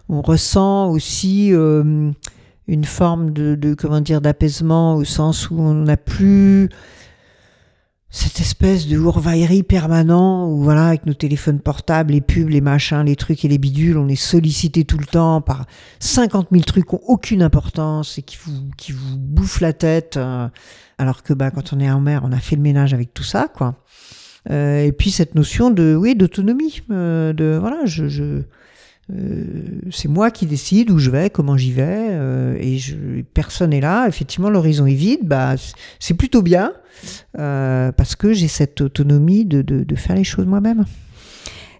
on 0.07 0.21
ressent 0.21 0.89
aussi 0.89 1.49
une 1.49 2.85
forme 2.85 3.31
de, 3.31 3.55
de 3.55 3.73
comment 3.73 3.99
dire 3.99 4.21
d'apaisement 4.21 4.95
au 4.95 5.03
sens 5.03 5.51
où 5.51 5.59
on 5.59 5.73
n'a 5.73 5.97
plus 5.97 6.69
cette 8.15 8.39
espèce 8.39 8.87
de 8.87 8.97
ourvaillerie 8.97 9.63
permanent 9.63 10.49
où 10.49 10.63
voilà 10.63 10.87
avec 10.87 11.05
nos 11.05 11.13
téléphones 11.13 11.59
portables, 11.59 12.13
les 12.13 12.21
pubs, 12.21 12.47
les 12.47 12.61
machins, 12.61 13.03
les 13.03 13.17
trucs 13.17 13.43
et 13.43 13.49
les 13.49 13.57
bidules, 13.57 13.97
on 13.97 14.07
est 14.07 14.15
sollicité 14.15 14.85
tout 14.85 14.97
le 14.97 15.05
temps 15.05 15.41
par 15.41 15.65
50 15.99 16.47
000 16.49 16.63
trucs 16.63 16.87
qui 16.87 16.95
ont 16.95 17.01
aucune 17.07 17.43
importance 17.43 18.17
et 18.17 18.21
qui 18.21 18.37
vous 18.45 18.69
qui 18.77 18.93
vous 18.93 19.17
bouffent 19.17 19.59
la 19.59 19.73
tête. 19.73 20.15
euh, 20.15 20.47
alors 20.97 21.23
que 21.23 21.33
bah 21.33 21.51
quand 21.51 21.73
on 21.73 21.81
est 21.81 21.91
en 21.91 21.99
mer, 21.99 22.21
on 22.23 22.31
a 22.31 22.39
fait 22.39 22.55
le 22.55 22.61
ménage 22.61 22.93
avec 22.93 23.13
tout 23.13 23.23
ça 23.23 23.49
quoi. 23.53 23.83
Euh, 24.49 24.85
et 24.85 24.93
puis 24.93 25.11
cette 25.11 25.35
notion 25.35 25.69
de 25.69 25.93
oui 25.93 26.15
d'autonomie, 26.15 26.83
euh, 26.91 27.33
de 27.33 27.57
voilà 27.59 27.79
je, 27.83 28.07
je 28.07 28.43
euh, 29.13 29.43
c'est 29.91 30.07
moi 30.07 30.31
qui 30.31 30.45
décide 30.47 30.89
où 30.89 30.97
je 30.97 31.11
vais, 31.11 31.29
comment 31.29 31.57
j'y 31.57 31.71
vais, 31.71 32.07
euh, 32.11 32.57
et 32.59 32.79
personne 33.33 33.69
n'est 33.69 33.81
là. 33.81 34.07
Effectivement, 34.07 34.49
l'horizon 34.49 34.85
est 34.85 34.95
vide. 34.95 35.21
Bah, 35.23 35.55
c'est 35.99 36.15
plutôt 36.15 36.41
bien 36.41 36.73
euh, 37.37 37.91
parce 37.91 38.15
que 38.15 38.33
j'ai 38.33 38.47
cette 38.47 38.81
autonomie 38.81 39.45
de, 39.45 39.61
de, 39.61 39.83
de 39.83 39.95
faire 39.95 40.15
les 40.15 40.23
choses 40.23 40.45
moi-même. 40.45 40.85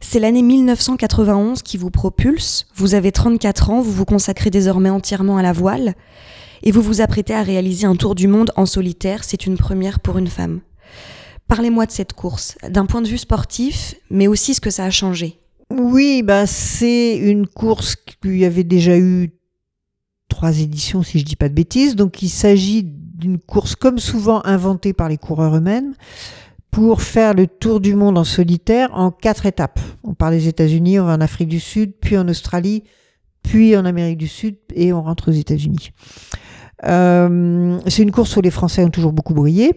C'est 0.01 0.19
l'année 0.19 0.43
1991 0.43 1.63
qui 1.63 1.77
vous 1.77 1.89
propulse. 1.89 2.67
Vous 2.75 2.93
avez 2.93 3.11
34 3.11 3.71
ans, 3.71 3.81
vous 3.81 3.91
vous 3.91 4.05
consacrez 4.05 4.51
désormais 4.51 4.91
entièrement 4.91 5.37
à 5.37 5.41
la 5.41 5.51
voile 5.53 5.95
et 6.61 6.71
vous 6.71 6.81
vous 6.81 7.01
apprêtez 7.01 7.33
à 7.33 7.41
réaliser 7.41 7.87
un 7.87 7.95
tour 7.95 8.13
du 8.13 8.27
monde 8.27 8.51
en 8.55 8.67
solitaire. 8.67 9.23
C'est 9.23 9.47
une 9.47 9.57
première 9.57 9.99
pour 9.99 10.19
une 10.19 10.27
femme. 10.27 10.59
Parlez-moi 11.47 11.87
de 11.87 11.91
cette 11.91 12.13
course, 12.13 12.55
d'un 12.67 12.85
point 12.85 13.01
de 13.01 13.07
vue 13.07 13.17
sportif, 13.17 13.95
mais 14.11 14.27
aussi 14.27 14.53
ce 14.53 14.61
que 14.61 14.69
ça 14.69 14.85
a 14.85 14.89
changé. 14.91 15.39
Oui, 15.69 16.21
bah, 16.23 16.45
c'est 16.45 17.17
une 17.17 17.47
course 17.47 17.95
qu'il 17.95 18.37
y 18.37 18.45
avait 18.45 18.63
déjà 18.63 18.97
eu 18.97 19.31
trois 20.29 20.59
éditions, 20.59 21.03
si 21.03 21.19
je 21.19 21.25
dis 21.25 21.35
pas 21.35 21.49
de 21.49 21.53
bêtises. 21.53 21.95
Donc, 21.95 22.21
il 22.21 22.29
s'agit 22.29 22.83
d'une 22.83 23.39
course 23.39 23.75
comme 23.75 23.97
souvent 23.97 24.41
inventée 24.45 24.93
par 24.93 25.09
les 25.09 25.17
coureurs 25.17 25.55
eux-mêmes 25.55 25.93
pour 26.69 27.01
faire 27.01 27.33
le 27.33 27.47
tour 27.47 27.79
du 27.79 27.95
monde 27.95 28.17
en 28.17 28.25
solitaire 28.25 28.89
en 28.93 29.09
quatre 29.09 29.45
étapes. 29.45 29.79
On 30.03 30.13
part 30.13 30.31
des 30.31 30.47
États-Unis, 30.47 30.99
on 30.99 31.05
va 31.05 31.13
en 31.13 31.21
Afrique 31.21 31.47
du 31.47 31.61
Sud, 31.61 31.93
puis 32.01 32.17
en 32.17 32.27
Australie, 32.27 32.83
puis 33.43 33.77
en 33.77 33.85
Amérique 33.85 34.17
du 34.17 34.27
Sud 34.27 34.57
et 34.73 34.91
on 34.91 35.01
rentre 35.01 35.29
aux 35.29 35.33
États-Unis. 35.33 35.91
Euh, 36.83 37.79
c'est 37.87 38.03
une 38.03 38.11
course 38.11 38.35
où 38.35 38.41
les 38.41 38.51
Français 38.51 38.83
ont 38.83 38.89
toujours 38.89 39.13
beaucoup 39.13 39.33
brillé 39.33 39.71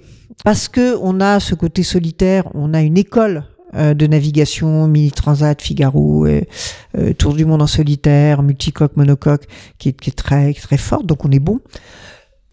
parce 0.45 0.68
que 0.68 0.97
on 1.00 1.21
a 1.21 1.38
ce 1.38 1.54
côté 1.54 1.85
solitaire, 1.85 2.49
on 2.54 2.75
a 2.75 2.83
une 2.83 2.99
école 2.99 3.45
de 3.75 4.06
navigation, 4.06 4.87
mini 4.88 5.10
transat, 5.10 5.60
Figaro, 5.60 6.26
euh, 6.26 6.40
euh, 6.96 7.12
tour 7.12 7.34
du 7.34 7.44
monde 7.44 7.62
en 7.62 7.66
solitaire, 7.66 8.42
multicoque, 8.42 8.96
monocoque, 8.96 9.46
qui 9.78 9.90
est, 9.90 9.92
qui 9.92 10.10
est 10.10 10.14
très 10.14 10.52
très 10.54 10.78
forte, 10.78 11.06
donc 11.06 11.25
on 11.25 11.30
est 11.30 11.38
bon. 11.38 11.60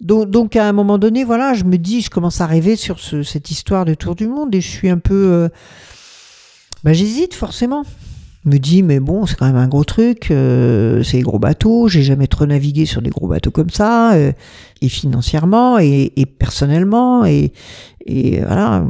Donc, 0.02 0.30
donc 0.30 0.56
à 0.58 0.68
un 0.68 0.74
moment 0.74 0.98
donné, 0.98 1.24
voilà, 1.24 1.54
je 1.54 1.64
me 1.64 1.78
dis, 1.78 2.02
je 2.02 2.10
commence 2.10 2.42
à 2.42 2.46
rêver 2.46 2.76
sur 2.76 3.00
ce- 3.00 3.24
cette 3.24 3.50
histoire 3.50 3.86
de 3.86 3.94
tour 3.94 4.16
du 4.16 4.28
monde 4.28 4.54
et 4.54 4.60
je 4.62 4.68
suis 4.70 4.90
un 4.90 4.98
peu, 4.98 5.14
euh, 5.32 5.50
bah, 6.84 6.92
j'hésite 6.94 7.34
forcément. 7.34 7.84
Je 8.44 8.50
me 8.52 8.60
dis, 8.60 8.84
mais 8.84 9.00
bon, 9.00 9.26
c'est 9.26 9.36
quand 9.36 9.48
même 9.48 9.56
un 9.56 9.68
gros 9.68 9.86
truc, 9.86 10.30
euh, 10.30 11.02
c'est 11.02 11.18
des 11.18 11.24
gros 11.24 11.40
bateaux, 11.40 11.88
j'ai 11.88 12.04
jamais 12.04 12.28
trop 12.28 12.46
navigué 12.46 12.86
sur 12.86 13.02
des 13.02 13.10
gros 13.10 13.28
bateaux 13.28 13.50
comme 13.50 13.72
ça, 13.72 14.14
euh, 14.14 14.34
et 14.82 14.90
financièrement, 14.90 15.80
et, 15.80 16.12
et 16.16 16.26
personnellement, 16.28 17.26
et, 17.26 17.54
et 18.06 18.42
voilà. 18.42 18.86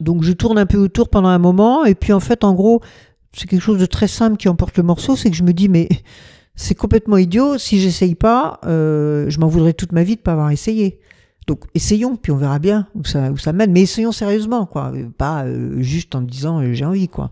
Donc 0.00 0.22
je 0.22 0.32
tourne 0.32 0.58
un 0.58 0.66
peu 0.66 0.78
autour 0.78 1.08
pendant 1.08 1.28
un 1.28 1.38
moment, 1.38 1.84
et 1.84 1.94
puis 1.94 2.12
en 2.12 2.20
fait, 2.20 2.44
en 2.44 2.54
gros, 2.54 2.80
c'est 3.32 3.48
quelque 3.48 3.62
chose 3.62 3.78
de 3.78 3.86
très 3.86 4.08
simple 4.08 4.36
qui 4.36 4.48
emporte 4.48 4.76
le 4.76 4.82
morceau, 4.82 5.16
c'est 5.16 5.30
que 5.30 5.36
je 5.36 5.42
me 5.42 5.52
dis, 5.52 5.68
mais 5.68 5.88
c'est 6.56 6.74
complètement 6.74 7.16
idiot, 7.16 7.58
si 7.58 7.80
j'essaye 7.80 8.14
pas, 8.14 8.60
euh, 8.64 9.26
je 9.28 9.38
m'en 9.40 9.48
voudrais 9.48 9.72
toute 9.72 9.92
ma 9.92 10.02
vie 10.02 10.16
de 10.16 10.20
pas 10.20 10.32
avoir 10.32 10.50
essayé. 10.50 11.00
Donc 11.46 11.64
essayons, 11.74 12.16
puis 12.16 12.32
on 12.32 12.36
verra 12.36 12.58
bien 12.58 12.88
où 12.94 13.04
ça, 13.04 13.30
où 13.30 13.36
ça 13.36 13.52
mène, 13.52 13.70
mais 13.70 13.82
essayons 13.82 14.12
sérieusement, 14.12 14.66
quoi, 14.66 14.92
Euh, 14.94 15.08
pas 15.16 15.44
euh, 15.44 15.82
juste 15.82 16.14
en 16.14 16.22
me 16.22 16.26
disant 16.26 16.62
j'ai 16.72 16.84
envie, 16.84 17.08
quoi. 17.08 17.30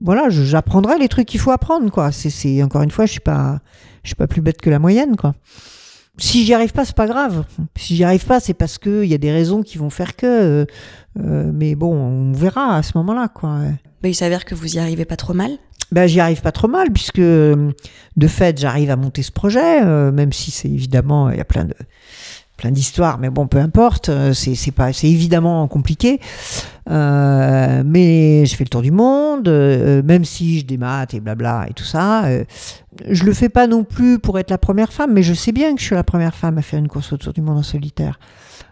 Voilà, 0.00 0.28
j'apprendrai 0.28 0.98
les 0.98 1.08
trucs 1.08 1.26
qu'il 1.28 1.38
faut 1.40 1.52
apprendre, 1.52 1.90
quoi. 1.90 2.10
C'est 2.10 2.62
encore 2.62 2.82
une 2.82 2.90
fois, 2.90 3.06
je 3.06 3.12
suis 3.12 3.20
pas, 3.20 3.60
je 4.02 4.08
suis 4.08 4.16
pas 4.16 4.26
plus 4.26 4.40
bête 4.40 4.60
que 4.60 4.68
la 4.68 4.80
moyenne, 4.80 5.16
quoi. 5.16 5.34
Si 6.16 6.44
j'y 6.44 6.54
arrive 6.54 6.72
pas, 6.72 6.84
c'est 6.84 6.94
pas 6.94 7.06
grave. 7.06 7.44
Si 7.76 7.96
j'y 7.96 8.04
arrive 8.04 8.24
pas, 8.24 8.38
c'est 8.40 8.54
parce 8.54 8.78
que 8.78 9.02
il 9.02 9.10
y 9.10 9.14
a 9.14 9.18
des 9.18 9.32
raisons 9.32 9.62
qui 9.62 9.78
vont 9.78 9.90
faire 9.90 10.14
que. 10.16 10.26
euh, 10.26 10.66
euh, 11.20 11.50
mais 11.52 11.74
bon, 11.74 11.94
on 11.94 12.32
verra 12.32 12.76
à 12.76 12.82
ce 12.82 12.92
moment-là, 12.96 13.28
quoi. 13.28 13.58
Bah, 14.02 14.08
il 14.08 14.14
s'avère 14.14 14.44
que 14.44 14.54
vous 14.54 14.76
y 14.76 14.78
arrivez 14.78 15.04
pas 15.04 15.16
trop 15.16 15.34
mal. 15.34 15.50
Ben, 15.92 16.06
j'y 16.06 16.20
arrive 16.20 16.40
pas 16.40 16.52
trop 16.52 16.68
mal 16.68 16.90
puisque 16.90 17.18
euh, 17.20 17.70
de 18.16 18.26
fait 18.26 18.58
j'arrive 18.58 18.90
à 18.90 18.96
monter 18.96 19.22
ce 19.22 19.30
projet, 19.30 19.82
euh, 19.84 20.10
même 20.10 20.32
si 20.32 20.50
c'est 20.50 20.68
évidemment 20.68 21.30
il 21.30 21.36
y 21.38 21.40
a 21.40 21.44
plein 21.44 21.64
de 21.64 21.74
plein 22.56 22.70
d'histoires, 22.70 23.18
mais 23.18 23.30
bon 23.30 23.46
peu 23.46 23.58
importe, 23.58 24.08
euh, 24.08 24.32
c'est 24.32 24.54
c'est 24.54 24.70
pas 24.70 24.92
c'est 24.92 25.08
évidemment 25.08 25.66
compliqué, 25.68 26.20
Euh, 26.90 27.82
mais 27.86 28.44
je 28.44 28.54
fais 28.56 28.64
le 28.64 28.68
tour 28.68 28.82
du 28.82 28.90
monde, 28.90 29.48
euh, 29.48 30.02
même 30.02 30.24
si 30.26 30.60
je 30.60 30.66
démate 30.66 31.14
et 31.14 31.20
blabla 31.20 31.66
et 31.70 31.72
tout 31.72 31.84
ça, 31.84 32.26
euh, 32.26 32.44
je 33.08 33.24
le 33.24 33.32
fais 33.32 33.48
pas 33.48 33.66
non 33.66 33.84
plus 33.84 34.18
pour 34.18 34.38
être 34.38 34.50
la 34.50 34.58
première 34.58 34.92
femme, 34.92 35.14
mais 35.14 35.22
je 35.22 35.32
sais 35.32 35.50
bien 35.50 35.74
que 35.74 35.80
je 35.80 35.86
suis 35.86 35.94
la 35.94 36.04
première 36.04 36.34
femme 36.34 36.58
à 36.58 36.62
faire 36.62 36.78
une 36.78 36.88
course 36.88 37.12
autour 37.14 37.32
du 37.32 37.40
monde 37.40 37.56
en 37.56 37.62
solitaire, 37.62 38.18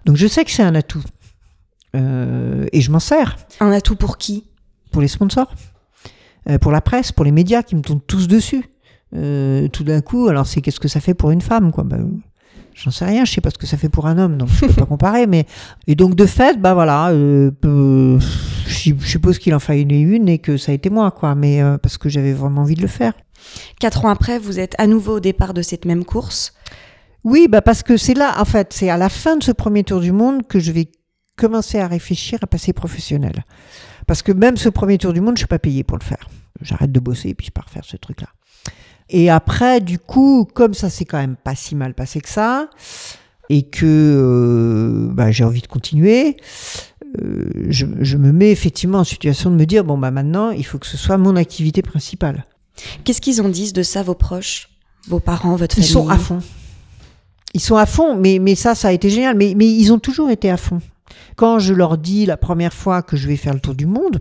donc 0.05 0.17
je 0.17 0.27
sais 0.27 0.45
que 0.45 0.51
c'est 0.51 0.63
un 0.63 0.75
atout. 0.75 1.03
Et 1.95 2.81
je 2.81 2.91
m'en 2.91 3.01
sers. 3.01 3.37
Un 3.61 3.71
atout 3.73 3.97
pour 3.97 4.17
qui? 4.17 4.45
Pour 4.91 5.03
les 5.03 5.09
sponsors, 5.09 5.53
pour 6.61 6.73
la 6.73 6.81
presse, 6.81 7.13
pour 7.13 7.25
les 7.25 7.33
médias 7.33 7.63
qui 7.63 7.77
me 7.77 7.83
tombent 7.83 8.07
tous 8.07 8.29
dessus. 8.29 8.65
Tout 9.13 9.85
d'un 9.85 10.01
coup, 10.01 10.29
alors 10.29 10.47
c'est 10.47 10.61
qu'est-ce 10.63 10.81
que 10.81 10.89
ça 10.89 11.01
fait 11.01 11.15
pour 11.15 11.31
une 11.33 11.43
femme, 11.43 11.71
quoi? 11.71 11.85
Ben, 11.85 12.21
J'en 12.75 12.91
sais 12.91 13.05
rien, 13.05 13.25
je 13.25 13.33
sais 13.33 13.41
pas 13.41 13.51
ce 13.51 13.59
que 13.59 13.67
ça 13.67 13.77
fait 13.77 13.89
pour 13.89 14.07
un 14.07 14.19
homme, 14.19 14.39
donc 14.39 14.49
je 14.49 14.67
peux 14.67 14.73
pas 14.73 14.87
comparer. 14.87 15.27
Mais 15.27 15.47
et 15.87 15.95
donc 15.95 16.15
de 16.15 16.27
fait, 16.27 16.61
bah 16.61 16.75
voilà, 16.75 17.11
euh, 17.11 17.51
peu- 17.51 18.19
je 18.67 18.95
suppose 19.05 19.39
qu'il 19.39 19.55
en 19.55 19.59
fallait 19.61 19.83
une 19.83 20.29
et 20.29 20.39
que 20.39 20.57
ça 20.57 20.73
a 20.73 20.75
été 20.75 20.89
moi, 20.91 21.11
quoi. 21.11 21.35
Mais 21.35 21.63
euh, 21.63 21.79
parce 21.79 21.99
que 21.99 22.09
j'avais 22.09 22.33
vraiment 22.33 22.63
envie 22.63 22.75
de 22.75 22.83
le 22.83 22.89
faire. 22.89 23.13
Quatre 23.81 24.05
ans 24.05 24.09
après, 24.09 24.39
vous 24.39 24.59
êtes 24.59 24.75
à 24.79 24.87
nouveau 24.87 25.17
au 25.17 25.21
départ 25.21 25.53
de 25.55 25.63
cette 25.63 25.85
même 25.85 26.05
course? 26.05 26.55
Oui, 27.25 27.47
bah 27.49 27.61
parce 27.63 27.83
que 27.83 27.97
c'est 27.97 28.15
là, 28.15 28.35
en 28.41 28.45
fait, 28.45 28.73
c'est 28.73 28.91
à 28.91 28.97
la 28.97 29.09
fin 29.09 29.37
de 29.37 29.43
ce 29.45 29.53
premier 29.53 29.85
tour 29.85 30.01
du 30.01 30.11
monde 30.13 30.47
que 30.47 30.59
je 30.59 30.73
vais 30.73 30.91
commencer 31.37 31.79
à 31.79 31.87
réfléchir 31.87 32.39
à 32.43 32.47
passer 32.47 32.73
professionnel. 32.73 33.45
Parce 34.07 34.23
que 34.23 34.33
même 34.33 34.57
ce 34.57 34.69
premier 34.69 34.99
tour 34.99 35.13
du 35.13 35.21
monde, 35.21 35.37
je 35.37 35.41
suis 35.41 35.47
pas 35.49 35.59
payé 35.61 35.85
pour 35.85 35.99
le 35.99 36.05
faire. 36.05 36.29
J'arrête 36.61 36.91
de 36.93 37.01
bosser 37.01 37.31
et 37.31 37.35
puis 37.35 37.47
je 37.47 37.53
pars 37.53 37.69
faire 37.71 37.85
ce 37.85 37.97
truc-là. 37.97 38.29
Et 39.13 39.31
après, 39.31 39.81
du 39.81 39.99
coup, 39.99 40.49
comme 40.53 40.75
ça 40.75 40.91
s'est 40.91 41.05
quand 41.05 41.19
même 41.19 41.37
pas 41.37 41.55
si 41.55 41.75
mal 41.77 41.95
passé 41.95 42.21
que 42.21 42.29
ça, 42.29 42.69
et 43.51 43.63
que 43.63 43.85
euh, 43.87 45.09
bah, 45.13 45.31
j'ai 45.31 45.45
envie 45.45 45.61
de 45.61 45.67
continuer, 45.67 46.37
euh, 47.23 47.45
je, 47.69 47.87
je 48.01 48.17
me 48.17 48.33
mets 48.33 48.51
effectivement 48.51 48.99
en 49.01 49.05
situation 49.05 49.51
de 49.51 49.57
me 49.57 49.67
dire 49.67 49.85
bon 49.85 49.99
bah 49.99 50.11
maintenant, 50.11 50.51
il 50.51 50.65
faut 50.65 50.79
que 50.79 50.87
ce 50.87 50.97
soit 50.97 51.19
mon 51.19 51.37
activité 51.37 51.83
principale. 51.83 52.47
Qu'est-ce 53.05 53.21
qu'ils 53.21 53.43
en 53.43 53.51
disent 53.51 53.75
de 53.75 53.83
ça, 53.83 54.03
vos 54.03 54.15
proches, 54.15 54.71
vos 55.09 55.21
parents, 55.21 55.57
votre 55.57 55.77
Ils 55.79 55.83
famille? 55.85 55.93
sont 55.93 56.09
à 56.09 56.17
fond. 56.17 56.41
Ils 57.53 57.61
sont 57.61 57.77
à 57.77 57.85
fond, 57.85 58.17
mais, 58.17 58.39
mais 58.39 58.55
ça, 58.55 58.75
ça 58.75 58.89
a 58.89 58.93
été 58.93 59.11
génial. 59.11 59.37
Mais, 59.37 59.53
mais 59.55 59.67
ils 59.71 59.93
ont 59.93 59.99
toujours 59.99 60.31
été 60.31 60.51
à 60.51 60.57
fond. 60.57 60.81
Quand 61.37 61.59
je 61.59 61.75
leur 61.75 61.99
dis 61.99 62.25
la 62.25 62.39
première 62.39 62.73
fois 62.73 63.03
que 63.03 63.19
je 63.19 63.29
vais 63.29 63.37
faire 63.37 63.53
le 63.53 63.61
tour 63.61 63.75
du 63.75 63.85
monde, 63.85 64.21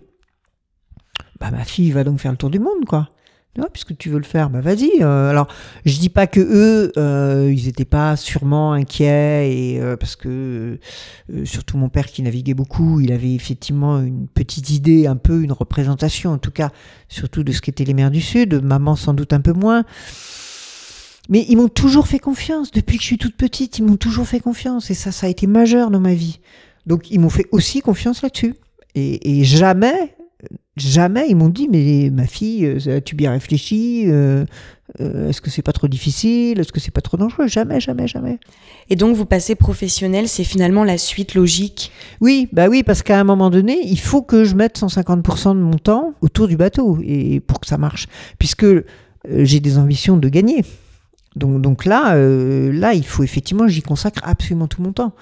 bah 1.39 1.49
ma 1.49 1.63
fille 1.63 1.91
va 1.91 2.03
donc 2.03 2.19
faire 2.19 2.31
le 2.31 2.37
tour 2.37 2.49
du 2.49 2.59
monde, 2.59 2.83
quoi. 2.85 3.07
Ouais, 3.57 3.67
puisque 3.73 3.97
tu 3.97 4.09
veux 4.09 4.17
le 4.17 4.23
faire, 4.23 4.49
bah 4.49 4.61
vas-y. 4.61 4.89
Euh, 5.01 5.29
alors, 5.29 5.47
je 5.83 5.99
dis 5.99 6.07
pas 6.07 6.25
que 6.25 6.39
eux, 6.39 6.93
euh, 6.95 7.51
ils 7.53 7.67
étaient 7.67 7.83
pas 7.83 8.15
sûrement 8.15 8.71
inquiets 8.71 9.51
et 9.51 9.81
euh, 9.81 9.97
parce 9.97 10.15
que 10.15 10.79
surtout 11.43 11.77
mon 11.77 11.89
père 11.89 12.05
qui 12.05 12.21
naviguait 12.21 12.53
beaucoup, 12.53 13.01
il 13.01 13.11
avait 13.11 13.33
effectivement 13.33 13.99
une 13.99 14.27
petite 14.27 14.69
idée, 14.69 15.05
un 15.05 15.17
peu 15.17 15.43
une 15.43 15.51
représentation, 15.51 16.31
en 16.31 16.37
tout 16.37 16.51
cas, 16.51 16.71
surtout 17.09 17.43
de 17.43 17.51
ce 17.51 17.59
qu'étaient 17.59 17.83
les 17.83 17.93
mers 17.93 18.09
du 18.09 18.21
Sud. 18.21 18.53
Maman 18.63 18.95
sans 18.95 19.13
doute 19.13 19.33
un 19.33 19.41
peu 19.41 19.53
moins. 19.53 19.83
Mais 21.27 21.45
ils 21.49 21.57
m'ont 21.57 21.67
toujours 21.67 22.07
fait 22.07 22.19
confiance. 22.19 22.71
Depuis 22.71 22.95
que 22.95 23.03
je 23.03 23.07
suis 23.07 23.17
toute 23.17 23.35
petite, 23.35 23.79
ils 23.79 23.83
m'ont 23.83 23.97
toujours 23.97 24.27
fait 24.27 24.39
confiance. 24.39 24.89
Et 24.91 24.93
ça, 24.93 25.11
ça 25.11 25.27
a 25.27 25.29
été 25.29 25.45
majeur 25.45 25.91
dans 25.91 25.99
ma 25.99 26.13
vie. 26.13 26.39
Donc, 26.85 27.11
ils 27.11 27.19
m'ont 27.19 27.29
fait 27.29 27.47
aussi 27.51 27.81
confiance 27.81 28.21
là-dessus. 28.21 28.55
Et 28.95 29.43
jamais, 29.43 30.15
jamais, 30.77 31.27
ils 31.29 31.35
m'ont 31.35 31.49
dit, 31.49 31.67
mais 31.69 32.09
ma 32.11 32.27
fille, 32.27 32.65
euh, 32.65 32.97
as-tu 32.97 33.15
bien 33.15 33.31
réfléchi 33.31 34.03
Euh, 34.07 34.45
euh, 34.99 35.29
Est-ce 35.29 35.41
que 35.41 35.49
c'est 35.49 35.61
pas 35.61 35.71
trop 35.71 35.87
difficile 35.87 36.59
Est-ce 36.59 36.71
que 36.71 36.79
c'est 36.79 36.91
pas 36.91 37.01
trop 37.01 37.17
dangereux? 37.17 37.47
Jamais, 37.47 37.79
jamais, 37.79 38.07
jamais. 38.07 38.39
Et 38.89 38.95
donc, 38.95 39.15
vous 39.15 39.25
passez 39.25 39.55
professionnel, 39.55 40.27
c'est 40.27 40.43
finalement 40.43 40.83
la 40.83 40.97
suite 40.97 41.33
logique? 41.35 41.91
Oui, 42.19 42.49
bah 42.51 42.67
oui, 42.67 42.83
parce 42.83 43.01
qu'à 43.03 43.19
un 43.19 43.23
moment 43.23 43.49
donné, 43.49 43.79
il 43.85 43.99
faut 43.99 44.21
que 44.21 44.43
je 44.43 44.55
mette 44.55 44.77
150% 44.77 45.55
de 45.55 45.61
mon 45.61 45.77
temps 45.77 46.13
autour 46.21 46.47
du 46.47 46.57
bateau 46.57 46.97
et 47.03 47.39
pour 47.39 47.59
que 47.59 47.67
ça 47.67 47.77
marche, 47.77 48.07
puisque 48.37 48.65
j'ai 49.29 49.59
des 49.59 49.77
ambitions 49.77 50.17
de 50.17 50.29
gagner. 50.29 50.65
Donc, 51.35 51.61
donc 51.61 51.85
là, 51.85 52.15
euh, 52.15 52.71
là, 52.73 52.93
il 52.93 53.05
faut 53.05 53.23
effectivement, 53.23 53.67
j'y 53.67 53.81
consacre 53.81 54.21
absolument 54.23 54.67
tout 54.67 54.81
mon 54.81 54.91
temps. 54.93 55.13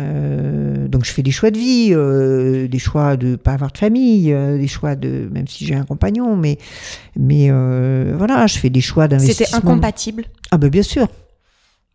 Euh, 0.00 0.88
donc 0.88 1.04
je 1.04 1.10
fais 1.10 1.22
des 1.22 1.30
choix 1.30 1.50
de 1.50 1.58
vie, 1.58 1.90
euh, 1.92 2.66
des 2.66 2.78
choix 2.78 3.16
de 3.16 3.36
pas 3.36 3.52
avoir 3.52 3.72
de 3.72 3.78
famille, 3.78 4.32
euh, 4.32 4.56
des 4.56 4.68
choix 4.68 4.94
de 4.94 5.28
même 5.30 5.46
si 5.46 5.66
j'ai 5.66 5.74
un 5.74 5.84
compagnon, 5.84 6.34
mais 6.36 6.58
mais 7.16 7.50
voilà, 8.16 8.46
je 8.46 8.58
fais 8.58 8.70
des 8.70 8.80
choix 8.80 9.08
d'investissement. 9.08 9.46
C'était 9.46 9.56
incompatible? 9.56 10.24
Ah 10.50 10.58
ben 10.58 10.70
bien 10.70 10.82
sûr. 10.82 11.08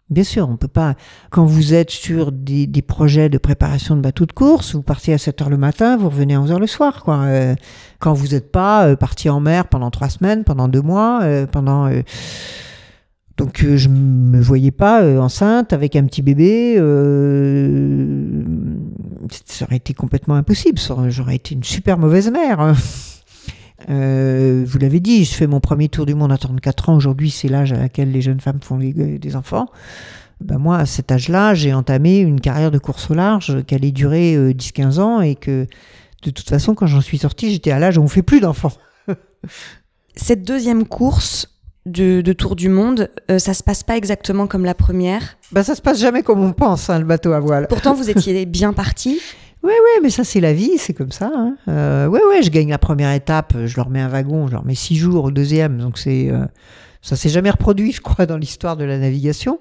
Bien 0.10 0.24
sûr, 0.24 0.48
on 0.48 0.56
peut 0.56 0.70
pas. 0.70 0.96
Quand 1.32 1.44
vous 1.44 1.74
êtes 1.74 1.92
sur 1.92 2.32
des, 2.32 2.66
des 2.66 2.82
projets 2.82 3.28
de 3.28 3.38
préparation 3.38 3.94
de 3.94 4.00
bateaux 4.00 4.26
de 4.26 4.32
course, 4.32 4.74
vous 4.74 4.82
partez 4.82 5.12
à 5.12 5.18
7 5.18 5.42
heures 5.42 5.50
le 5.50 5.58
matin, 5.58 5.98
vous 5.98 6.08
revenez 6.08 6.36
à 6.36 6.40
11 6.40 6.52
heures 6.54 6.60
le 6.62 6.68
soir. 6.68 7.04
Quoi. 7.04 7.26
Quand 8.00 8.14
vous 8.14 8.28
n'êtes 8.28 8.50
pas 8.50 8.96
parti 8.96 9.28
en 9.28 9.42
mer 9.42 9.68
pendant 9.68 9.92
trois 9.92 10.08
semaines, 10.08 10.46
pendant 10.46 10.70
deux 10.70 10.82
mois, 10.82 11.22
pendant. 11.52 11.90
Euh, 13.40 13.44
donc 13.44 13.64
euh, 13.64 13.78
je 13.78 13.90
me 13.90 14.40
voyais 14.42 14.72
pas 14.72 15.02
euh, 15.04 15.20
enceinte 15.20 15.74
avec 15.74 15.96
un 15.96 16.06
petit 16.06 16.22
bébé. 16.22 16.76
euh, 16.78 18.44
ça 19.46 19.66
aurait 19.66 19.78
été 19.78 19.94
complètement 19.94 20.36
impossible. 20.36 20.80
J'aurais 21.10 21.36
été 21.36 21.56
une 21.56 21.64
super 21.64 21.98
mauvaise 21.98 22.32
mère. 22.32 22.76
Euh, 23.90 24.66
vous 24.68 24.80
l'avez 24.80 25.00
dit, 25.00 25.24
je 25.24 25.34
fais 25.34 25.46
mon 25.48 25.60
premier 25.62 25.88
tour 25.88 26.06
du 26.08 26.14
monde 26.16 26.32
à 26.32 26.38
34 26.38 26.90
ans. 26.90 26.96
Aujourd'hui, 26.98 27.30
c'est 27.30 27.48
l'âge 27.48 27.72
à 27.72 27.78
laquelle 27.78 28.12
les 28.12 28.22
jeunes 28.22 28.42
femmes 28.42 28.60
font 28.60 28.76
les- 28.78 28.92
des 29.20 29.36
enfants. 29.36 29.68
Ben 30.42 30.58
moi, 30.58 30.78
à 30.80 30.86
cet 30.86 31.12
âge-là, 31.12 31.54
j'ai 31.54 31.74
entamé 31.74 32.18
une 32.20 32.42
carrière 32.42 32.72
de 32.72 32.80
course 32.80 33.10
au 33.12 33.14
large 33.14 33.64
qui 33.66 33.76
allait 33.76 33.92
durer 33.92 34.36
euh, 34.36 34.52
10-15 34.52 35.00
ans 35.00 35.22
et 35.22 35.36
que, 35.36 35.68
de 36.24 36.30
toute 36.32 36.50
façon, 36.50 36.74
quand 36.74 36.88
j'en 36.88 37.00
suis 37.02 37.20
sortie, 37.20 37.52
j'étais 37.52 37.72
à 37.72 37.80
l'âge 37.80 37.98
où 37.98 38.02
on 38.02 38.08
fait 38.08 38.24
plus 38.24 38.42
d'enfants. 38.42 38.74
Cette 40.16 40.42
deuxième 40.44 40.86
course 40.86 41.48
de, 41.88 42.22
de 42.22 42.34
Tour 42.34 42.56
du 42.56 42.70
Monde, 42.70 43.10
euh, 43.32 43.40
ça 43.40 43.54
se 43.54 43.64
passe 43.64 43.84
pas 43.84 43.98
exactement 43.98 44.48
comme 44.48 44.66
la 44.66 44.74
première. 44.76 45.38
Ben, 45.52 45.64
ça 45.64 45.76
se 45.76 45.82
passe 45.82 46.00
jamais 46.00 46.24
comme 46.24 46.44
on 46.44 46.52
pense, 46.54 46.90
hein, 46.90 47.00
le 47.00 47.06
bateau 47.06 47.34
à 47.34 47.40
voile. 47.40 47.68
Pourtant, 47.68 47.94
vous 47.94 48.10
étiez 48.10 48.46
bien 48.46 48.74
parti. 48.74 49.20
Ouais, 49.64 49.74
mais 50.04 50.10
ça, 50.10 50.24
c'est 50.24 50.40
la 50.40 50.54
vie, 50.54 50.78
c'est 50.78 50.94
comme 50.94 51.12
ça. 51.12 51.32
Hein. 51.36 51.56
Euh, 51.68 52.08
ouais, 52.08 52.22
ouais, 52.30 52.44
je 52.44 52.50
gagne 52.50 52.70
la 52.70 52.78
première 52.78 53.12
étape, 53.14 53.54
je 53.66 53.76
leur 53.76 53.90
mets 53.90 54.02
un 54.02 54.08
wagon, 54.08 54.48
je 54.48 54.54
leur 54.54 54.64
mets 54.66 54.76
six 54.76 54.96
jours 54.96 55.26
au 55.26 55.32
deuxième, 55.32 55.78
donc 55.80 55.98
c'est. 55.98 56.30
euh, 56.30 56.46
ça 57.02 57.16
s'est 57.16 57.30
jamais 57.30 57.50
reproduit, 57.52 57.92
je 57.92 58.02
crois, 58.02 58.26
dans 58.26 58.38
l'histoire 58.38 58.76
de 58.76 58.84
la 58.84 58.98
navigation, 58.98 59.60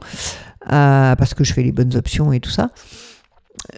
euh, 0.73 1.15
parce 1.15 1.33
que 1.35 1.45
je 1.45 1.53
fais 1.53 1.63
les 1.63 1.71
bonnes 1.73 1.95
options 1.97 2.33
et 2.33 2.41
tout 2.41 2.51
ça. 2.51 2.71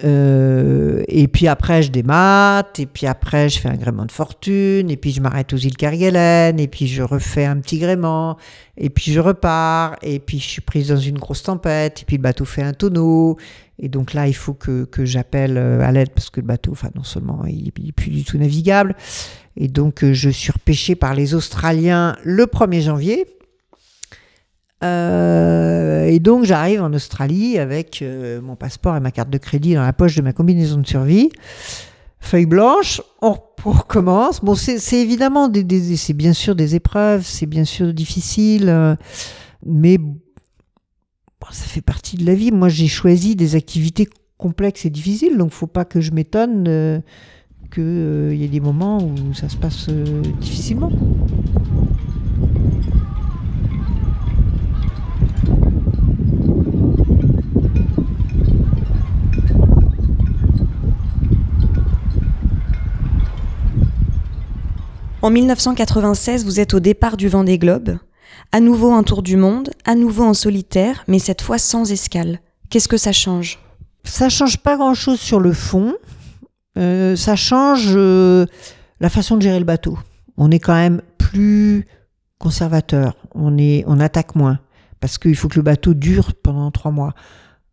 Euh, 0.05 1.03
et 1.09 1.29
puis 1.29 1.49
après, 1.49 1.83
je 1.83 1.91
démate, 1.91 2.79
et 2.79 2.87
puis 2.87 3.07
après, 3.07 3.49
je 3.49 3.59
fais 3.59 3.69
un 3.69 3.77
gréement 3.77 4.05
de 4.05 4.13
fortune, 4.13 4.91
et 4.91 4.97
puis 4.97 5.13
je 5.13 5.21
m'arrête 5.21 5.53
aux 5.53 5.57
îles 5.57 5.77
Kerguelen, 5.77 6.61
et 6.61 6.69
puis 6.69 6.87
je 6.87 7.03
refais 7.03 7.45
un 7.45 7.57
petit 7.59 7.79
gréement, 7.79 8.37
et 8.77 8.91
puis 8.91 9.13
je 9.13 9.21
repars, 9.21 9.97
et 10.03 10.19
puis 10.19 10.39
je 10.39 10.47
suis 10.47 10.61
prise 10.61 10.89
dans 10.89 10.97
une 10.97 11.19
grosse 11.19 11.43
tempête, 11.43 12.03
et 12.03 12.05
puis 12.05 12.17
le 12.17 12.23
bateau 12.23 12.45
fait 12.45 12.63
un 12.63 12.75
tonneau, 12.75 13.39
et 13.81 13.89
donc 13.89 14.13
là, 14.15 14.29
il 14.29 14.35
faut 14.35 14.55
que, 14.55 14.85
que 14.85 15.05
j'appelle 15.05 15.57
euh, 15.57 15.81
à 15.81 15.93
l'aide, 15.93 16.11
parce 16.11 16.31
que 16.31 16.41
le 16.41 16.47
bateau, 16.47 16.73
enfin, 16.73 16.91
non 16.95 17.05
seulement 17.05 17.45
il 17.47 17.73
n'est 17.85 17.93
plus 17.93 18.11
du 18.11 18.25
tout 18.25 18.39
navigable, 18.39 18.95
et 19.57 19.69
donc 19.69 20.05
euh, 20.05 20.13
je 20.13 20.31
suis 20.31 20.53
repêchée 20.53 20.95
par 20.95 21.15
les 21.15 21.35
Australiens 21.35 22.17
le 22.25 22.45
1er 22.45 22.83
janvier. 22.83 23.27
Euh, 24.85 26.07
et 26.07 26.21
donc 26.21 26.45
j'arrive 26.45 26.83
en 26.83 26.93
Australie 26.93 27.59
avec 27.59 28.01
euh, 28.01 28.41
mon 28.41 28.55
passeport 28.55 28.97
et 28.97 29.01
ma 29.01 29.11
carte 29.11 29.31
de 29.31 29.39
crédit 29.39 29.75
dans 29.75 29.83
la 29.83 29.93
poche 29.93 30.15
de 30.15 30.23
ma 30.23 30.33
combinaison 30.33 30.81
de 30.81 30.87
survie. 30.87 31.31
Feuille 32.21 32.47
blanche, 32.47 33.01
on, 33.23 33.37
recommence. 33.65 34.41
Bon, 34.43 34.55
c'est 34.55 35.01
évidemment 35.01 35.49
des, 35.49 35.97
c'est 35.97 36.13
bien 36.13 36.33
sûr 36.33 36.55
des 36.55 36.75
épreuves, 36.75 37.25
c'est 37.25 37.47
bien 37.47 37.65
sûr 37.65 37.93
difficile, 37.93 38.69
euh, 38.69 38.95
mais 39.67 39.99
ça 41.51 41.65
fait 41.65 41.81
partie 41.81 42.17
de 42.17 42.25
la 42.25 42.35
vie. 42.35 42.53
Moi, 42.53 42.69
j'ai 42.69 42.87
choisi 42.87 43.35
des 43.35 43.57
activités 43.57 44.09
complexes 44.37 44.85
et 44.85 44.91
difficiles, 44.91 45.37
donc 45.37 45.51
faut 45.51 45.67
pas 45.67 45.85
que 45.85 46.01
je 46.01 46.13
m'étonne 46.13 47.03
qu'il 47.73 48.35
y 48.35 48.45
ait 48.45 48.49
des 48.49 48.61
moments 48.61 48.99
où 48.99 49.35
ça 49.35 49.49
se 49.49 49.57
passe 49.57 49.89
difficilement. 50.41 50.91
En 65.21 65.31
1996, 65.31 66.45
vous 66.45 66.61
êtes 66.61 66.75
au 66.75 66.81
départ 66.81 67.17
du 67.17 67.27
Vendée 67.27 67.59
Globe. 67.59 67.99
À 68.53 68.61
nouveau 68.61 68.93
un 68.93 69.03
tour 69.03 69.25
du 69.25 69.37
monde, 69.37 69.71
à 69.85 69.97
nouveau 69.97 70.23
en 70.23 70.33
solitaire, 70.33 71.03
mais 71.09 71.19
cette 71.19 71.43
fois 71.43 71.59
sans 71.59 71.91
escale. 71.91 72.39
Qu'est-ce 72.71 72.87
que 72.87 72.97
ça 72.97 73.11
change? 73.11 73.59
Ça 74.05 74.29
change 74.29 74.59
pas 74.59 74.77
grand-chose 74.77 75.19
sur 75.19 75.41
le 75.41 75.53
fond. 75.53 75.95
Euh, 76.79 77.17
ça 77.17 77.35
change 77.35 77.89
euh, 77.97 78.47
la 79.01 79.09
façon 79.09 79.37
de 79.37 79.43
gérer 79.43 79.59
le 79.59 79.65
bateau. 79.65 79.99
On 80.37 80.53
est 80.53 80.61
quand 80.61 80.75
même 80.75 81.03
plus 81.19 81.85
conservateur. 82.39 83.17
On 83.35 83.59
est, 83.59 83.83
on 83.89 83.99
attaque 83.99 84.37
moins 84.37 84.61
parce 85.01 85.19
qu'il 85.19 85.35
faut 85.35 85.49
que 85.49 85.57
le 85.57 85.63
bateau 85.63 85.95
dure 85.95 86.33
pendant 86.35 86.71
trois 86.71 86.93
mois. 86.93 87.13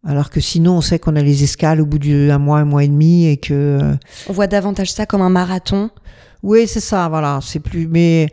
Alors 0.04 0.32
que 0.32 0.40
sinon, 0.40 0.78
on 0.78 0.82
sait 0.82 0.98
qu'on 0.98 1.16
a 1.16 1.22
les 1.22 1.44
escales 1.44 1.80
au 1.80 1.86
bout 1.86 2.00
d'un 2.00 2.40
mois, 2.40 2.60
un 2.60 2.66
mois 2.66 2.84
et 2.84 2.88
demi, 2.88 3.28
et 3.28 3.38
que 3.38 3.54
euh, 3.54 3.94
On 4.30 4.34
voit 4.34 4.48
davantage 4.48 4.92
ça 4.92 5.06
comme 5.06 5.22
un 5.22 5.30
marathon. 5.30 5.92
Oui, 6.46 6.68
c'est 6.68 6.80
ça. 6.80 7.08
Voilà, 7.10 7.40
c'est 7.42 7.60
plus. 7.60 7.88
Mais 7.88 8.28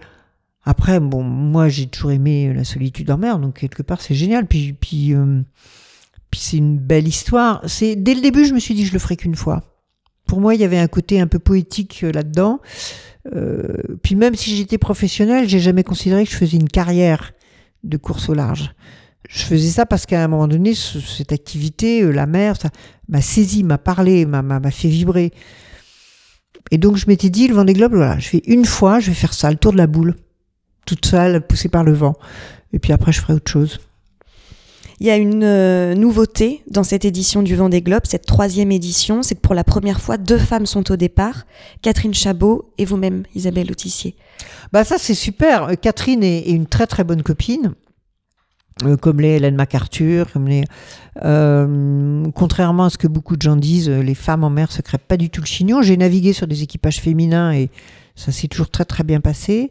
après, 0.64 1.01
bon, 1.01 1.22
moi, 1.22 1.68
j'ai 1.68 1.87
toujours 1.87 2.12
aimé 2.12 2.53
la 2.55 2.64
solitude 2.64 3.11
en 3.11 3.18
mer, 3.18 3.38
donc 3.38 3.55
quelque 3.59 3.83
part, 3.83 4.01
c'est 4.01 4.14
génial. 4.14 4.46
Puis, 4.46 4.72
puis, 4.75 5.14
euh, 5.14 5.40
puis 6.31 6.40
c'est 6.40 6.57
une 6.59 6.79
belle 6.79 7.09
histoire. 7.09 7.61
C'est 7.66 7.96
dès 7.96 8.14
le 8.14 8.20
début, 8.20 8.44
je 8.44 8.55
me 8.55 8.59
suis 8.61 8.75
dit, 8.75 8.85
je 8.87 8.92
le 8.92 8.98
ferai 8.98 9.16
qu'une 9.16 9.35
fois. 9.35 9.62
Pour 10.27 10.40
moi, 10.40 10.55
il 10.55 10.61
y 10.61 10.64
avait 10.64 10.79
un 10.79 10.87
côté 10.88 11.20
un 11.20 11.27
peu 11.27 11.38
poétique 11.38 12.01
euh, 12.05 12.12
là-dedans. 12.12 12.61
Euh, 13.35 13.75
puis 14.03 14.14
même 14.14 14.35
si 14.35 14.57
j'étais 14.57 14.79
professionnelle, 14.79 15.48
j'ai 15.48 15.61
jamais 15.61 15.85
considéré 15.85 16.25
que 16.25 16.31
je 16.31 16.37
faisais 16.37 16.57
une 16.57 16.68
carrière 16.68 17.33
de 17.85 17.96
course 17.96 18.29
au 18.29 18.35
large. 18.35 18.72
Je 19.29 19.42
faisais 19.44 19.68
ça 19.70 19.87
parce 19.87 20.07
qu'à 20.07 20.22
un 20.22 20.29
moment 20.29 20.48
donné, 20.48 20.75
ce- 20.75 21.01
cette 21.01 21.33
activité, 21.33 22.03
euh, 22.03 22.11
la 22.11 22.27
mer, 22.27 22.57
ça 22.61 22.70
m'a 23.09 23.20
saisi, 23.20 23.62
m'a 23.64 23.79
parlé, 23.79 24.27
m'a 24.27 24.61
fait 24.70 24.88
vibrer. 24.88 25.33
Et 26.70 26.79
donc 26.79 26.96
je 26.96 27.07
m'étais 27.07 27.31
dit, 27.31 27.48
le 27.48 27.55
Vendée 27.55 27.75
Globe, 27.75 27.94
voilà, 27.94 28.18
je 28.18 28.29
fais 28.29 28.42
une 28.46 28.64
fois, 28.64 29.01
je 29.01 29.09
vais 29.09 29.16
faire 29.16 29.35
ça, 29.35 29.51
le 29.51 29.57
tour 29.57 29.72
de 29.72 29.79
la 29.79 29.87
boule, 29.87 30.16
toute 30.87 31.05
seule, 31.05 31.46
poussée 31.46 31.68
par 31.68 31.85
le 31.85 31.92
vent. 31.92 32.14
Et 32.72 32.79
puis 32.79 32.92
après, 32.92 33.12
je 33.12 33.20
ferai 33.20 33.35
autre 33.35 33.51
chose. 33.51 33.79
Il 35.01 35.07
y 35.07 35.11
a 35.11 35.16
une 35.16 35.42
euh, 35.42 35.94
nouveauté 35.94 36.62
dans 36.70 36.85
cette 36.85 37.05
édition 37.05 37.42
du 37.42 37.57
Vendée 37.57 37.83
Globe, 37.83 38.03
cette 38.05 38.25
troisième 38.25 38.70
édition, 38.70 39.25
c'est 39.25 39.35
que 39.35 39.40
pour 39.40 39.55
la 39.55 39.64
première 39.64 40.01
fois, 40.01 40.16
deux 40.16 40.38
femmes 40.38 40.64
sont 40.64 40.92
au 40.92 40.96
départ, 40.96 41.44
Catherine 41.83 42.14
Chabot 42.14 42.70
et 42.79 42.85
vous-même, 42.85 43.25
Isabelle 43.35 43.70
Autissier. 43.72 44.14
Bah 44.72 44.85
ça 44.85 44.98
c'est 44.98 45.14
super. 45.14 45.64
Euh, 45.64 45.75
Catherine 45.75 46.22
est, 46.22 46.48
est 46.48 46.53
une 46.53 46.66
très 46.66 46.87
très 46.87 47.03
bonne 47.03 47.22
copine. 47.22 47.75
Euh, 48.85 48.96
comme 48.96 49.20
les 49.20 49.37
Hélène 49.37 49.54
MacArthur, 49.54 50.32
comme 50.32 50.48
les. 50.48 50.64
euh, 51.24 52.24
contrairement 52.35 52.85
à 52.85 52.90
ce 52.90 52.98
que 52.98 53.06
beaucoup 53.06 53.37
de 53.37 53.42
gens 53.42 53.56
disent, 53.56 53.88
euh, 53.90 54.02
les 54.02 54.14
femmes 54.14 54.44
en 54.44 54.50
mer 54.50 54.72
se 54.72 54.80
crêpent 54.82 55.06
pas 55.06 55.18
du 55.18 55.28
tout 55.30 55.42
le 55.42 55.46
chignon. 55.46 55.82
J'ai 55.82 55.96
navigué 55.96 56.32
sur 56.32 56.46
des 56.46 56.62
équipages 56.62 57.00
féminins 57.00 57.52
et 57.52 57.70
ça 58.16 58.32
s'est 58.32 58.48
toujours 58.48 58.70
très 58.70 58.85
très 58.87 59.04
bien 59.04 59.20
passé. 59.20 59.70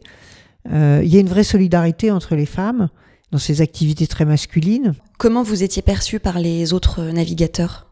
Euh, 0.72 1.00
Il 1.04 1.12
y 1.12 1.16
a 1.16 1.20
une 1.20 1.28
vraie 1.28 1.44
solidarité 1.44 2.10
entre 2.10 2.36
les 2.36 2.46
femmes 2.46 2.88
dans 3.32 3.38
ces 3.38 3.60
activités 3.60 4.06
très 4.06 4.24
masculines. 4.24 4.94
Comment 5.18 5.42
vous 5.42 5.62
étiez 5.62 5.82
perçue 5.82 6.20
par 6.20 6.38
les 6.38 6.72
autres 6.72 7.02
navigateurs? 7.02 7.88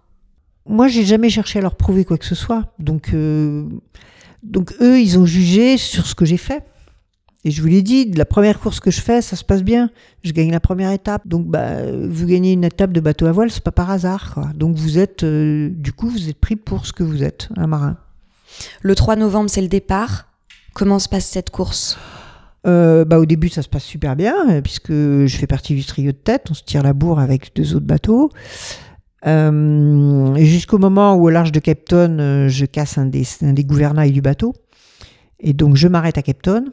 Moi, 0.67 0.87
j'ai 0.89 1.05
jamais 1.05 1.31
cherché 1.31 1.59
à 1.59 1.63
leur 1.63 1.75
prouver 1.75 2.05
quoi 2.05 2.19
que 2.19 2.27
ce 2.27 2.35
soit. 2.37 2.73
Donc, 2.79 3.11
euh, 3.15 3.65
donc 4.43 4.73
eux, 4.81 5.01
ils 5.01 5.19
ont 5.19 5.27
jugé 5.27 5.77
sur 5.77 6.07
ce 6.07 6.15
que 6.15 6.25
j'ai 6.25 6.37
fait. 6.37 6.63
Et 7.45 7.51
je 7.51 7.63
vous 7.63 7.69
l'ai 7.69 7.83
dit, 7.83 8.11
la 8.13 8.27
première 8.27 8.61
course 8.61 8.81
que 8.81 8.91
je 8.91 9.01
fais, 9.01 9.23
ça 9.23 9.35
se 9.35 9.45
passe 9.45 9.63
bien. 9.63 9.91
Je 10.23 10.33
gagne 10.33 10.51
la 10.51 10.61
première 10.61 10.91
étape. 10.91 11.27
Donc, 11.27 11.47
bah, 11.47 11.77
vous 11.91 12.27
gagnez 12.27 12.53
une 12.53 12.65
étape 12.65 12.93
de 12.93 13.01
bateau 13.01 13.27
à 13.27 13.33
voile, 13.33 13.51
c'est 13.51 13.65
pas 13.65 13.73
par 13.73 13.91
hasard. 13.91 14.35
Quoi. 14.35 14.49
Donc, 14.55 14.77
vous 14.77 14.99
êtes, 14.99 15.25
euh, 15.25 15.71
du 15.71 15.93
coup, 15.93 16.09
vous 16.09 16.29
êtes 16.29 16.39
pris 16.39 16.57
pour 16.57 16.85
ce 16.85 16.93
que 16.93 17.03
vous 17.03 17.23
êtes, 17.23 17.49
un 17.57 17.67
marin. 17.67 17.97
Le 18.83 18.95
3 18.95 19.17
novembre, 19.17 19.49
c'est 19.49 19.63
le 19.63 19.69
départ. 19.69 20.27
Comment 20.75 20.99
se 20.99 21.09
passe 21.09 21.25
cette 21.25 21.51
course? 21.51 21.99
Euh, 22.67 23.05
bah, 23.05 23.19
au 23.19 23.25
début, 23.25 23.49
ça 23.49 23.63
se 23.63 23.69
passe 23.69 23.85
super 23.85 24.17
bien, 24.17 24.35
euh, 24.51 24.61
puisque 24.61 24.93
je 24.93 25.37
fais 25.39 25.47
partie 25.47 25.75
du 25.75 25.85
trio 25.85 26.13
de 26.13 26.17
tête. 26.17 26.49
On 26.51 26.55
se 26.55 26.63
tire 26.63 26.83
la 26.83 26.93
bourre 26.93 27.21
avec 27.21 27.55
deux 27.55 27.75
autres 27.75 27.87
bateaux. 27.87 28.31
Euh, 29.27 30.35
Jusqu'au 30.37 30.79
moment 30.79 31.15
où, 31.15 31.27
au 31.27 31.31
large 31.31 31.53
de 31.53 31.61
Cape 31.61 31.85
Town, 31.87 32.21
euh, 32.21 32.49
je 32.49 32.67
casse 32.67 32.99
un 32.99 33.07
des, 33.07 33.25
un 33.43 33.53
des 33.53 33.65
gouvernails 33.65 34.13
du 34.13 34.21
bateau. 34.21 34.55
Et 35.41 35.53
donc, 35.53 35.77
je 35.77 35.89
m'arrête 35.89 36.19
à 36.19 36.23
Cape 36.23 36.43
Town, 36.43 36.71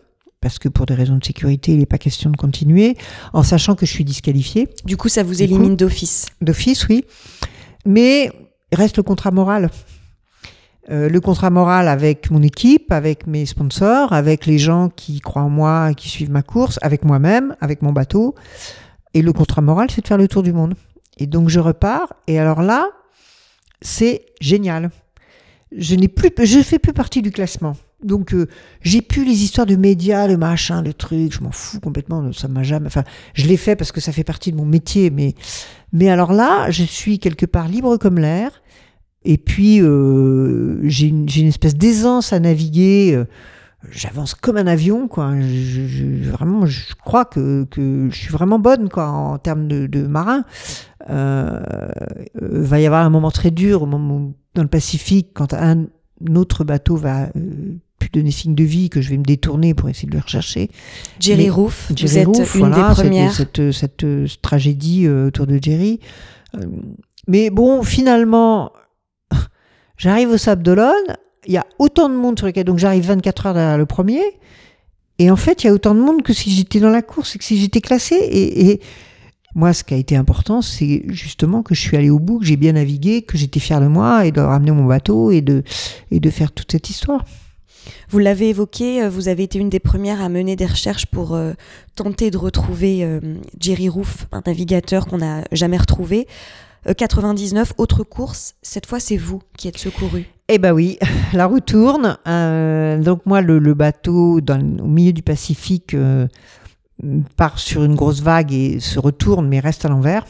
parce 0.48 0.60
que 0.60 0.70
pour 0.70 0.86
des 0.86 0.94
raisons 0.94 1.18
de 1.18 1.26
sécurité, 1.26 1.74
il 1.74 1.80
n'est 1.80 1.86
pas 1.86 1.98
question 1.98 2.30
de 2.30 2.38
continuer, 2.38 2.96
en 3.34 3.44
sachant 3.44 3.76
que 3.76 3.86
je 3.86 3.92
suis 3.92 4.06
disqualifiée. 4.06 4.70
Du 4.86 4.96
coup, 4.96 5.10
ça 5.10 5.22
vous 5.22 5.44
élimine 5.44 5.76
d'office. 5.76 6.28
D'office, 6.40 6.88
oui. 6.88 7.04
Mais 7.86 8.32
il 8.72 8.78
reste 8.78 8.96
le 8.96 9.04
contrat 9.04 9.32
moral. 9.32 9.70
Euh, 10.90 11.10
le 11.10 11.20
contrat 11.20 11.50
moral 11.50 11.90
avec 11.90 12.32
mon 12.32 12.42
équipe, 12.42 12.94
avec 12.94 13.28
mes 13.28 13.46
sponsors, 13.46 14.14
avec 14.14 14.46
les 14.46 14.58
gens 14.58 14.88
qui 14.88 15.20
croient 15.20 15.42
en 15.42 15.50
moi, 15.50 15.94
qui 15.94 16.08
suivent 16.08 16.32
ma 16.32 16.44
course, 16.44 16.80
avec 16.82 17.04
moi-même, 17.04 17.58
avec 17.60 17.82
mon 17.82 17.92
bateau. 17.92 18.34
Et 19.14 19.22
le 19.22 19.34
contrat 19.34 19.62
moral, 19.62 19.92
c'est 19.92 20.02
de 20.02 20.08
faire 20.08 20.18
le 20.18 20.30
tour 20.30 20.44
du 20.44 20.54
monde. 20.54 20.76
Et 21.18 21.28
donc 21.28 21.50
je 21.50 21.60
repars. 21.60 22.14
Et 22.28 22.40
alors 22.40 22.62
là, 22.62 22.88
c'est 23.82 24.28
génial. 24.40 24.92
Je 25.78 25.96
n'ai 25.96 26.08
plus, 26.08 26.32
je 26.42 26.62
fais 26.62 26.80
plus 26.80 26.94
partie 26.94 27.22
du 27.22 27.32
classement. 27.32 27.76
Donc 28.04 28.34
euh, 28.34 28.48
j'ai 28.82 29.02
pu 29.02 29.26
les 29.26 29.44
histoires 29.44 29.66
de 29.66 29.76
médias, 29.76 30.28
le 30.28 30.38
machin, 30.38 30.84
le 30.84 30.94
truc, 30.94 31.34
je 31.34 31.42
m'en 31.42 31.52
fous 31.52 31.80
complètement, 31.80 32.32
ça 32.32 32.48
m'a 32.48 32.64
jamais. 32.64 32.88
Enfin, 32.88 33.04
je 33.34 33.48
l'ai 33.48 33.58
fait 33.58 33.76
parce 33.76 33.92
que 33.92 34.02
ça 34.02 34.12
fait 34.12 34.24
partie 34.24 34.52
de 34.52 34.58
mon 34.58 34.66
métier, 34.66 35.10
mais 35.10 35.34
mais 35.92 36.10
alors 36.10 36.32
là, 36.32 36.70
je 36.70 36.84
suis 36.84 37.18
quelque 37.18 37.46
part 37.46 37.68
libre 37.68 37.98
comme 37.98 38.20
l'air. 38.20 38.62
Et 39.24 39.38
puis 39.38 39.82
euh, 39.82 40.80
j'ai 40.88 41.08
une, 41.08 41.28
une, 41.36 41.48
espèce 41.48 41.76
d'aisance 41.76 42.34
à 42.34 42.40
naviguer. 42.40 43.16
Euh, 43.16 43.26
j'avance 43.92 44.34
comme 44.36 44.58
un 44.58 44.68
avion, 44.68 45.08
quoi. 45.08 45.40
Je, 45.40 45.88
je, 45.88 46.30
vraiment, 46.30 46.66
je 46.66 46.94
crois 46.96 47.26
que, 47.26 47.66
que 47.66 48.10
je 48.12 48.16
suis 48.16 48.32
vraiment 48.32 48.60
bonne, 48.60 48.90
quoi, 48.90 49.08
en 49.08 49.38
termes 49.38 49.68
de, 49.68 49.88
de 49.88 50.08
marin. 50.08 50.44
Euh, 51.10 51.62
va 52.34 52.80
y 52.80 52.86
avoir 52.86 53.06
un 53.06 53.10
moment 53.10 53.32
très 53.32 53.52
dur, 53.52 53.88
dans 53.88 54.62
le 54.62 54.68
Pacifique, 54.68 55.30
quand 55.34 55.54
un 55.54 55.86
autre 56.36 56.64
bateau 56.64 56.96
va 56.96 57.30
plus 58.10 58.20
donner 58.20 58.32
signe 58.32 58.56
de 58.56 58.64
vie, 58.64 58.90
que 58.90 59.02
je 59.02 59.10
vais 59.10 59.18
me 59.18 59.24
détourner 59.24 59.74
pour 59.74 59.90
essayer 59.90 60.08
de 60.08 60.14
le 60.16 60.22
rechercher. 60.22 60.70
Jerry 61.20 61.50
Roof, 61.50 61.92
vous 61.92 62.18
êtes 62.18 62.28
une 62.28 62.72
des 62.72 62.82
premières. 62.82 63.34
Cette, 63.34 63.72
cette, 63.72 64.06
cette, 64.06 64.42
tragédie 64.42 65.06
euh, 65.06 65.28
autour 65.28 65.48
de 65.48 65.60
Jerry. 65.62 66.00
Euh, 66.56 66.66
mais 67.28 67.50
bon, 67.50 67.84
finalement, 67.84 68.72
j'arrive 69.98 70.30
au 70.30 70.38
Sable 70.38 70.64
d'Olonne, 70.64 71.18
il 71.46 71.54
y 71.54 71.58
a 71.58 71.66
autant 71.80 72.10
de 72.10 72.16
monde 72.16 72.38
sur 72.38 72.46
le 72.46 72.54
quai, 72.54 72.64
donc 72.64 72.78
j'arrive 72.78 73.06
24 73.06 73.46
heures 73.48 73.54
derrière 73.54 73.78
le 73.78 73.86
premier, 73.86 74.22
et 75.20 75.32
en 75.32 75.36
fait, 75.36 75.64
il 75.64 75.68
y 75.68 75.70
a 75.70 75.74
autant 75.74 75.96
de 75.96 76.00
monde 76.00 76.22
que 76.22 76.34
si 76.34 76.52
j'étais 76.52 76.80
dans 76.80 76.90
la 76.90 77.02
course 77.02 77.36
et 77.36 77.40
que 77.40 77.44
si 77.44 77.58
j'étais 77.58 77.82
classé. 77.82 78.16
Et, 78.16 78.70
et, 78.70 78.82
moi, 79.56 79.74
ce 79.74 79.84
qui 79.84 79.96
a 79.96 79.98
été 79.98 80.16
important, 80.16 80.62
c'est 80.62 81.02
justement 81.08 81.64
que 81.64 81.74
je 81.74 81.82
suis 81.82 81.98
allé 81.98 82.12
au 82.12 82.20
bout, 82.20 82.40
que 82.40 82.46
j'ai 82.46 82.58
bien 82.58 82.74
navigué, 82.74 83.24
que 83.24 83.38
j'étais 83.38 83.60
fier 83.60 83.82
de 83.82 83.88
moi 83.88 84.28
et 84.28 84.32
de 84.32 84.40
ramener 84.40 84.70
mon 84.70 84.86
bateau 84.86 85.32
et 85.32 85.42
de, 85.42 85.64
et 86.12 86.20
de 86.20 86.30
faire 86.30 86.52
toute 86.52 86.72
cette 86.72 86.92
histoire. 86.92 87.26
Vous 88.10 88.20
l'avez 88.20 88.50
évoqué, 88.50 89.04
euh, 89.04 89.10
vous 89.10 89.28
avez 89.28 89.44
été 89.44 89.60
une 89.60 89.70
des 89.70 89.80
premières 89.80 90.22
à 90.22 90.30
mener 90.30 90.56
des 90.56 90.66
recherches 90.66 91.06
pour 91.06 91.36
euh, 91.36 91.54
tenter 91.96 92.32
de 92.32 92.38
retrouver 92.38 93.04
euh, 93.04 93.20
Jerry 93.60 93.90
Roof, 93.90 94.28
un 94.32 94.42
navigateur 94.46 95.06
qu'on 95.06 95.20
n'a 95.20 95.44
jamais 95.52 95.78
retrouvé. 95.78 96.28
99, 96.96 97.74
autre 97.78 98.04
course, 98.04 98.56
cette 98.62 98.86
fois 98.86 99.02
c'est 99.02 99.18
vous 99.18 99.42
qui 99.58 99.68
êtes 99.68 99.78
secouru. 99.78 100.26
Eh 100.48 100.58
ben 100.58 100.72
oui, 100.72 100.98
la 101.34 101.46
roue 101.46 101.60
tourne. 101.60 102.18
donc 103.04 103.26
moi, 103.26 103.42
le, 103.42 103.74
bateau 103.74 104.40
au 104.40 104.88
milieu 104.88 105.12
du 105.12 105.22
Pacifique 105.22 105.98
part 107.36 107.60
sur 107.60 107.84
une 107.84 107.96
grosse 107.96 108.22
vague 108.22 108.54
et 108.54 108.80
se 108.80 109.00
retourne, 109.00 109.50
mais 109.50 109.60
reste 109.60 109.84
à 109.84 109.90
l'envers. 109.90 110.26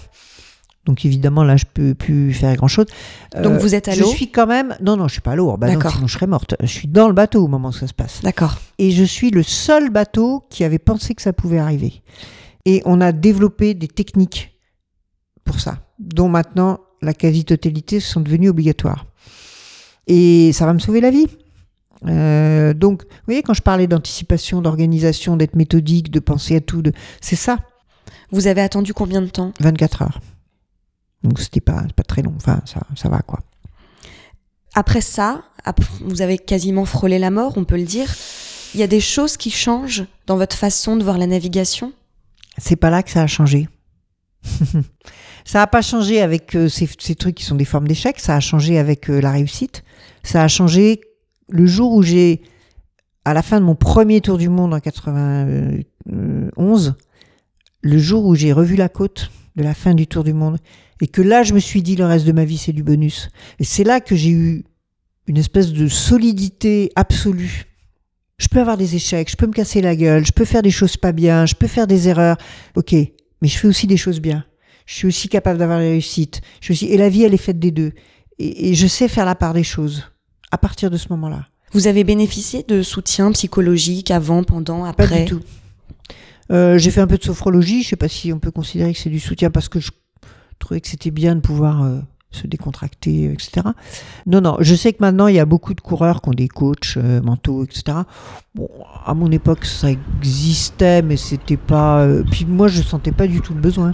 Donc 0.87 1.03
évidemment, 1.03 1.43
là, 1.43 1.57
je 1.57 1.65
peux 1.71 1.93
plus 1.93 2.33
faire 2.33 2.55
grand-chose. 2.55 2.85
Donc 3.35 3.53
euh, 3.53 3.57
vous 3.57 3.75
êtes 3.75 3.89
à 3.89 3.95
l'eau 3.95 4.09
Je 4.09 4.15
suis 4.15 4.31
quand 4.31 4.47
même... 4.47 4.75
Non, 4.81 4.95
non, 4.95 5.07
je 5.07 5.13
suis 5.13 5.21
pas 5.21 5.33
à 5.33 5.35
l'eau. 5.35 5.55
Bah 5.57 5.67
non, 5.69 5.79
sinon 5.89 6.07
je 6.07 6.13
serais 6.13 6.27
morte. 6.27 6.55
Je 6.61 6.67
suis 6.67 6.87
dans 6.87 7.07
le 7.07 7.13
bateau 7.13 7.43
au 7.43 7.47
moment 7.47 7.69
où 7.69 7.73
ça 7.73 7.87
se 7.87 7.93
passe. 7.93 8.21
D'accord. 8.23 8.57
Et 8.79 8.91
je 8.91 9.03
suis 9.03 9.29
le 9.29 9.43
seul 9.43 9.89
bateau 9.89 10.45
qui 10.49 10.63
avait 10.63 10.79
pensé 10.79 11.13
que 11.13 11.21
ça 11.21 11.33
pouvait 11.33 11.59
arriver. 11.59 12.01
Et 12.65 12.81
on 12.85 13.01
a 13.01 13.11
développé 13.11 13.73
des 13.73 13.89
techniques 13.89 14.57
pour 15.43 15.59
ça, 15.59 15.79
dont 15.99 16.29
maintenant 16.29 16.79
la 17.01 17.13
quasi-totalité 17.13 17.99
sont 17.99 18.21
devenues 18.21 18.49
obligatoires. 18.49 19.05
Et 20.07 20.53
ça 20.53 20.65
va 20.65 20.73
me 20.73 20.79
sauver 20.79 21.01
la 21.01 21.11
vie. 21.11 21.27
Euh, 22.05 22.73
donc, 22.73 23.03
vous 23.03 23.25
voyez, 23.25 23.43
quand 23.43 23.53
je 23.53 23.61
parlais 23.61 23.87
d'anticipation, 23.87 24.61
d'organisation, 24.61 25.35
d'être 25.35 25.55
méthodique, 25.55 26.11
de 26.11 26.19
penser 26.19 26.55
à 26.55 26.61
tout, 26.61 26.81
de... 26.81 26.93
c'est 27.19 27.35
ça. 27.35 27.57
Vous 28.31 28.47
avez 28.47 28.61
attendu 28.61 28.93
combien 28.93 29.21
de 29.21 29.27
temps? 29.27 29.51
24 29.59 30.01
heures. 30.03 30.19
Donc 31.23 31.39
c'était 31.39 31.61
pas, 31.61 31.83
pas 31.95 32.03
très 32.03 32.21
long, 32.21 32.33
enfin 32.35 32.61
ça, 32.65 32.81
ça 32.95 33.09
va 33.09 33.19
quoi. 33.19 33.39
Après 34.75 35.01
ça, 35.01 35.43
vous 36.01 36.21
avez 36.21 36.37
quasiment 36.37 36.85
frôlé 36.85 37.17
la 37.17 37.31
mort, 37.31 37.53
on 37.57 37.63
peut 37.63 37.77
le 37.77 37.83
dire. 37.83 38.13
Il 38.73 38.79
y 38.79 38.83
a 38.83 38.87
des 38.87 38.99
choses 38.99 39.37
qui 39.37 39.49
changent 39.49 40.05
dans 40.27 40.37
votre 40.37 40.55
façon 40.55 40.97
de 40.97 41.03
voir 41.03 41.17
la 41.17 41.25
navigation? 41.25 41.93
C'est 42.57 42.75
pas 42.75 42.89
là 42.89 43.01
que 43.01 43.09
ça 43.09 43.23
a 43.23 43.27
changé. 43.27 43.67
ça 45.45 45.59
n'a 45.59 45.67
pas 45.67 45.81
changé 45.81 46.21
avec 46.21 46.55
euh, 46.55 46.69
ces, 46.69 46.87
ces, 46.99 47.15
trucs 47.15 47.35
qui 47.35 47.43
sont 47.43 47.55
des 47.55 47.65
formes 47.65 47.87
d'échec, 47.87 48.19
ça 48.19 48.35
a 48.35 48.39
changé 48.39 48.77
avec 48.77 49.09
euh, 49.09 49.19
la 49.19 49.31
réussite. 49.31 49.83
Ça 50.23 50.43
a 50.43 50.47
changé 50.47 51.01
le 51.49 51.65
jour 51.65 51.93
où 51.93 52.03
j'ai, 52.03 52.41
à 53.25 53.33
la 53.33 53.41
fin 53.41 53.59
de 53.59 53.65
mon 53.65 53.75
premier 53.75 54.21
tour 54.21 54.37
du 54.37 54.49
monde 54.49 54.73
en 54.73 54.79
91, 54.79 56.95
le 57.81 57.97
jour 57.97 58.25
où 58.25 58.35
j'ai 58.35 58.53
revu 58.53 58.75
la 58.75 58.89
côte 58.89 59.31
de 59.55 59.63
la 59.63 59.73
fin 59.73 59.93
du 59.93 60.05
tour 60.05 60.23
du 60.23 60.33
monde 60.33 60.59
et 61.01 61.07
que 61.07 61.21
là, 61.21 61.43
je 61.43 61.53
me 61.53 61.59
suis 61.59 61.81
dit, 61.81 61.95
le 61.95 62.05
reste 62.05 62.25
de 62.25 62.31
ma 62.31 62.45
vie, 62.45 62.57
c'est 62.57 62.73
du 62.73 62.83
bonus. 62.83 63.29
Et 63.59 63.63
c'est 63.63 63.83
là 63.83 63.99
que 63.99 64.15
j'ai 64.15 64.29
eu 64.29 64.63
une 65.27 65.37
espèce 65.37 65.71
de 65.73 65.87
solidité 65.87 66.91
absolue. 66.95 67.65
Je 68.37 68.47
peux 68.47 68.59
avoir 68.59 68.77
des 68.77 68.95
échecs, 68.95 69.29
je 69.31 69.35
peux 69.35 69.47
me 69.47 69.53
casser 69.53 69.81
la 69.81 69.95
gueule, 69.95 70.25
je 70.25 70.31
peux 70.31 70.45
faire 70.45 70.61
des 70.61 70.71
choses 70.71 70.97
pas 70.97 71.11
bien, 71.11 71.45
je 71.45 71.55
peux 71.55 71.67
faire 71.67 71.87
des 71.87 72.07
erreurs. 72.07 72.37
Ok, 72.75 72.93
mais 72.93 73.47
je 73.47 73.57
fais 73.57 73.67
aussi 73.67 73.87
des 73.87 73.97
choses 73.97 74.19
bien. 74.19 74.45
Je 74.85 74.93
suis 74.95 75.07
aussi 75.07 75.27
capable 75.27 75.59
d'avoir 75.59 75.79
la 75.79 75.85
réussite. 75.85 76.41
Je 76.61 76.73
suis 76.73 76.85
Et 76.87 76.97
la 76.97 77.09
vie, 77.09 77.23
elle 77.23 77.33
est 77.33 77.37
faite 77.37 77.59
des 77.59 77.71
deux. 77.71 77.91
Et, 78.39 78.69
et 78.69 78.75
je 78.75 78.87
sais 78.87 79.07
faire 79.07 79.25
la 79.25 79.35
part 79.35 79.53
des 79.53 79.63
choses 79.63 80.03
à 80.51 80.57
partir 80.57 80.89
de 80.89 80.97
ce 80.97 81.07
moment-là. 81.09 81.47
Vous 81.73 81.87
avez 81.87 82.03
bénéficié 82.03 82.63
de 82.63 82.81
soutien 82.81 83.31
psychologique 83.31 84.11
avant, 84.11 84.43
pendant, 84.43 84.85
après 84.85 85.07
Pas 85.07 85.19
du 85.19 85.25
tout. 85.25 85.41
Euh, 86.51 86.77
j'ai 86.77 86.91
fait 86.91 87.01
un 87.01 87.07
peu 87.07 87.17
de 87.17 87.23
sophrologie. 87.23 87.83
Je 87.83 87.89
sais 87.89 87.95
pas 87.95 88.07
si 88.07 88.31
on 88.31 88.39
peut 88.39 88.51
considérer 88.51 88.93
que 88.93 88.99
c'est 88.99 89.09
du 89.09 89.19
soutien 89.19 89.51
parce 89.51 89.67
que 89.67 89.79
je 89.79 89.91
trouvais 90.59 90.81
que 90.81 90.87
c'était 90.87 91.11
bien 91.11 91.35
de 91.35 91.41
pouvoir 91.41 91.83
euh, 91.83 91.99
se 92.31 92.47
décontracter, 92.47 93.31
etc. 93.31 93.67
Non, 94.25 94.41
non, 94.41 94.57
je 94.59 94.75
sais 94.75 94.93
que 94.93 94.97
maintenant, 95.01 95.27
il 95.27 95.35
y 95.35 95.39
a 95.39 95.45
beaucoup 95.45 95.73
de 95.73 95.81
coureurs 95.81 96.21
qui 96.21 96.29
ont 96.29 96.33
des 96.33 96.47
coachs 96.47 96.95
euh, 96.97 97.21
mentaux, 97.21 97.63
etc. 97.63 97.99
Bon, 98.55 98.69
à 99.05 99.13
mon 99.13 99.31
époque, 99.31 99.65
ça 99.65 99.89
existait, 99.91 101.01
mais 101.01 101.17
c'était 101.17 101.57
pas... 101.57 102.01
Euh, 102.01 102.23
puis 102.29 102.45
moi, 102.45 102.67
je 102.67 102.81
sentais 102.81 103.11
pas 103.11 103.27
du 103.27 103.41
tout 103.41 103.53
le 103.53 103.61
besoin. 103.61 103.93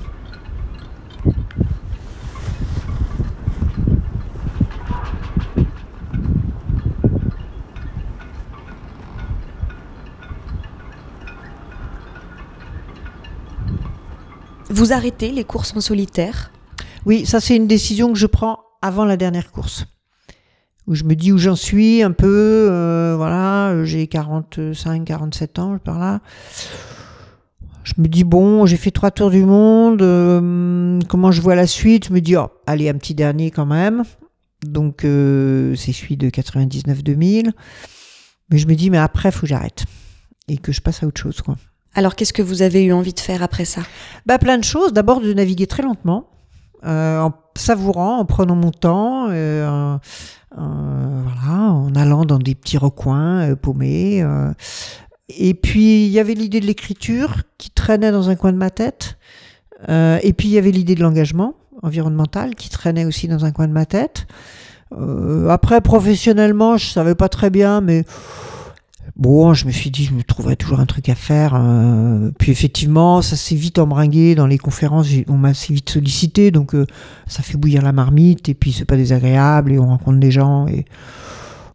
Vous 14.70 14.92
arrêtez 14.92 15.32
les 15.32 15.44
courses 15.44 15.76
en 15.76 15.82
solitaire? 15.82 16.53
Oui, 17.06 17.26
ça 17.26 17.40
c'est 17.40 17.56
une 17.56 17.68
décision 17.68 18.14
que 18.14 18.20
je 18.20 18.28
prends 18.28 18.60
avant 18.82 19.06
la 19.06 19.18
dernière 19.18 19.52
course. 19.52 19.86
Où 20.88 20.96
je 20.96 21.04
me 21.06 21.16
dis 21.16 21.32
où 21.32 21.38
j'en 21.38 21.56
suis 21.56 22.04
un 22.04 22.12
peu, 22.12 22.68
euh, 22.70 23.16
voilà, 23.16 23.86
j'ai 23.86 24.08
45, 24.08 25.06
47 25.06 25.60
ans 25.60 25.78
par 25.78 25.98
là. 25.98 26.20
Je 27.84 27.94
me 27.98 28.08
dis 28.08 28.24
bon, 28.24 28.66
j'ai 28.66 28.78
fait 28.78 28.92
trois 28.92 29.12
tours 29.12 29.30
du 29.30 29.44
monde, 29.44 30.02
euh, 30.02 31.00
comment 31.10 31.32
je 31.32 31.42
vois 31.42 31.56
la 31.56 31.68
suite? 31.68 32.08
Je 32.08 32.14
me 32.14 32.22
dis 32.22 32.36
oh, 32.36 32.48
allez 32.66 32.90
un 32.90 32.94
petit 32.96 33.16
dernier 33.16 33.52
quand 33.52 33.66
même. 33.66 34.04
Donc 34.66 35.04
euh, 35.04 35.76
c'est 35.76 35.92
celui 35.92 36.18
de 36.18 36.30
99-2000. 36.30 37.52
Mais 38.50 38.58
je 38.58 38.68
me 38.68 38.76
dis 38.76 38.90
mais 38.90 38.98
après 38.98 39.32
faut 39.32 39.42
que 39.42 39.48
j'arrête 39.48 39.86
et 40.48 40.58
que 40.58 40.72
je 40.72 40.82
passe 40.82 41.04
à 41.04 41.08
autre 41.08 41.20
chose 41.20 41.42
quoi. 41.42 41.56
Alors 41.96 42.16
qu'est-ce 42.16 42.34
que 42.34 42.42
vous 42.42 42.62
avez 42.62 42.84
eu 42.84 42.94
envie 42.94 43.14
de 43.14 43.20
faire 43.20 43.44
après 43.44 43.66
ça? 43.66 43.82
Bah, 44.26 44.40
Plein 44.40 44.58
de 44.58 44.64
choses. 44.64 44.94
D'abord 44.94 45.22
de 45.22 45.32
naviguer 45.34 45.68
très 45.68 45.84
lentement, 45.84 46.28
euh, 46.86 47.20
en 47.20 47.34
savourant, 47.56 48.20
en 48.20 48.26
prenant 48.26 48.56
mon 48.56 48.72
temps, 48.72 49.28
euh, 49.30 49.98
euh, 50.58 50.58
voilà, 50.58 51.72
en 51.72 51.96
allant 51.96 52.26
dans 52.26 52.40
des 52.40 52.56
petits 52.56 52.78
recoins 52.78 53.56
paumés. 53.56 54.26
Et 55.30 55.54
puis 55.54 56.06
il 56.06 56.12
y 56.12 56.20
avait 56.20 56.34
l'idée 56.34 56.60
de 56.60 56.66
l'écriture 56.66 57.44
qui 57.58 57.70
traînait 57.70 58.12
dans 58.12 58.30
un 58.30 58.36
coin 58.36 58.52
de 58.52 58.58
ma 58.58 58.70
tête. 58.70 59.18
Et 59.88 60.34
puis 60.34 60.48
il 60.48 60.52
y 60.52 60.58
avait 60.58 60.72
l'idée 60.72 60.96
de 60.96 61.02
l'engagement 61.02 61.56
environnemental 61.82 62.56
qui 62.56 62.70
traînait 62.70 63.06
aussi 63.06 63.28
dans 63.28 63.46
un 63.46 63.52
coin 63.52 63.68
de 63.68 63.74
ma 63.74 63.86
tête. 63.86 64.26
après 65.50 65.82
professionnellement, 65.82 66.78
je 66.78 66.88
savais 66.88 67.16
pas 67.16 67.30
très 67.30 67.50
bien, 67.50 67.82
mais 67.82 68.06
Bon, 69.16 69.54
je 69.54 69.68
me 69.68 69.72
suis 69.72 69.92
dit, 69.92 70.06
je 70.06 70.14
me 70.14 70.24
trouverais 70.24 70.56
toujours 70.56 70.80
un 70.80 70.88
truc 70.88 71.08
à 71.08 71.16
faire. 71.16 71.54
Euh, 71.56 72.32
puis 72.40 72.52
effectivement, 72.52 73.22
ça 73.22 73.36
s'est 73.36 73.56
vite 73.56 73.78
embringué 73.78 74.34
dans 74.34 74.48
les 74.48 74.58
conférences. 74.58 75.08
On 75.28 75.38
m'a 75.38 75.50
assez 75.50 75.72
vite 75.74 75.90
sollicité, 75.90 76.50
donc 76.50 76.74
euh, 76.74 76.88
ça 77.28 77.44
fait 77.44 77.58
bouillir 77.58 77.84
la 77.84 77.92
marmite. 77.92 78.50
Et 78.50 78.56
puis 78.56 78.74
c'est 78.74 78.86
pas 78.86 78.98
désagréable 78.98 79.72
et 79.72 79.78
on 79.78 79.88
rencontre 79.88 80.20
des 80.20 80.32
gens. 80.32 80.68
Et 80.68 80.86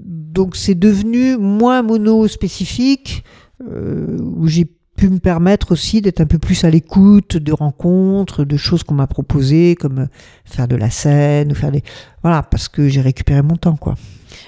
donc 0.00 0.56
c'est 0.56 0.74
devenu 0.74 1.36
moins 1.36 1.82
mono-spécifique, 1.82 3.22
euh, 3.62 4.18
où 4.20 4.48
j'ai 4.48 4.68
pu 4.96 5.08
me 5.08 5.20
permettre 5.20 5.70
aussi 5.70 6.02
d'être 6.02 6.20
un 6.20 6.26
peu 6.26 6.38
plus 6.38 6.64
à 6.64 6.70
l'écoute 6.70 7.36
de 7.36 7.52
rencontres, 7.52 8.44
de 8.44 8.56
choses 8.56 8.82
qu'on 8.82 8.94
m'a 8.94 9.06
proposées, 9.06 9.76
comme 9.76 10.08
faire 10.44 10.66
de 10.66 10.74
la 10.74 10.90
scène 10.90 11.52
ou 11.52 11.54
faire 11.54 11.70
des 11.70 11.84
voilà, 12.22 12.42
parce 12.42 12.68
que 12.68 12.88
j'ai 12.88 13.00
récupéré 13.00 13.42
mon 13.42 13.54
temps, 13.54 13.76
quoi. 13.76 13.94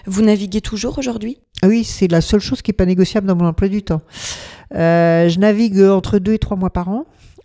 Vous 0.06 0.22
naviguez 0.22 0.60
toujours 0.60 0.98
aujourd'hui? 0.98 1.38
Oui, 1.64 1.84
c'est 1.84 2.08
la 2.08 2.20
seule 2.20 2.40
chose 2.40 2.62
qui 2.62 2.70
n'est 2.70 2.76
pas 2.76 2.86
négociable 2.86 3.26
dans 3.26 3.36
mon 3.36 3.46
emploi 3.46 3.68
du 3.68 3.82
temps. 3.82 4.02
Euh, 4.74 5.28
je 5.28 5.38
navigue 5.38 5.80
entre 5.82 6.18
deux 6.18 6.32
et 6.34 6.38
trois 6.38 6.56
mois 6.56 6.70
par 6.70 6.88
an, 6.88 7.04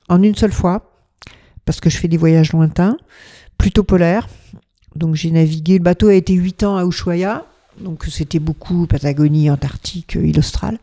en 0.10 0.22
une 0.24 0.36
seule 0.36 0.54
fois, 0.54 0.92
parce 1.66 1.80
que 1.80 1.90
je 1.90 1.98
fais 1.98 2.08
des 2.08 2.18
voyages 2.18 2.54
lointains, 2.54 2.98
plutôt 3.58 3.84
polaires. 3.84 4.28
Donc 4.96 5.16
j'ai 5.16 5.32
navigué, 5.32 5.78
le 5.78 5.84
bateau 5.84 6.08
a 6.08 6.14
été 6.14 6.34
huit 6.34 6.64
ans 6.64 6.78
à 6.78 6.86
Ushuaia, 6.86 7.46
Donc 7.82 8.06
c'était 8.06 8.40
beaucoup 8.40 8.88
Patagonie, 8.88 9.50
Antarctique, 9.50 10.16
île 10.16 10.40
australe. 10.40 10.80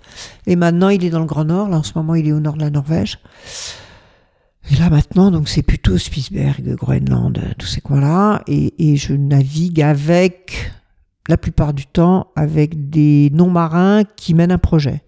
Et 0.47 0.57
maintenant, 0.57 0.91
il 0.91 1.05
est 1.05 1.11
dans 1.11 1.21
le 1.21 1.27
Grand 1.27 1.45
Nord. 1.45 1.69
Là, 1.69 1.79
en 1.79 1.83
ce 1.83 1.93
moment, 1.97 2.15
il 2.15 2.29
est 2.29 2.33
au 2.33 2.41
nord 2.41 2.55
de 2.55 2.61
la 2.61 2.71
Norvège. 2.71 3.19
Et 4.71 4.77
là 4.77 4.91
maintenant, 4.91 5.31
donc 5.31 5.49
c'est 5.49 5.63
plutôt 5.63 5.99
Spitsberg, 5.99 6.75
Groenland, 6.77 7.41
tous 7.59 7.67
ces 7.67 7.81
coins-là. 7.81 8.43
Et 8.47 8.97
je 8.97 9.15
navigue 9.15 9.83
avec, 9.83 10.71
la 11.29 11.37
plupart 11.37 11.73
du 11.73 11.87
temps, 11.87 12.29
avec 12.37 12.91
des 12.91 13.31
non-marins 13.33 14.03
qui 14.17 14.35
mènent 14.35 14.53
un 14.53 14.59
projet. 14.59 15.03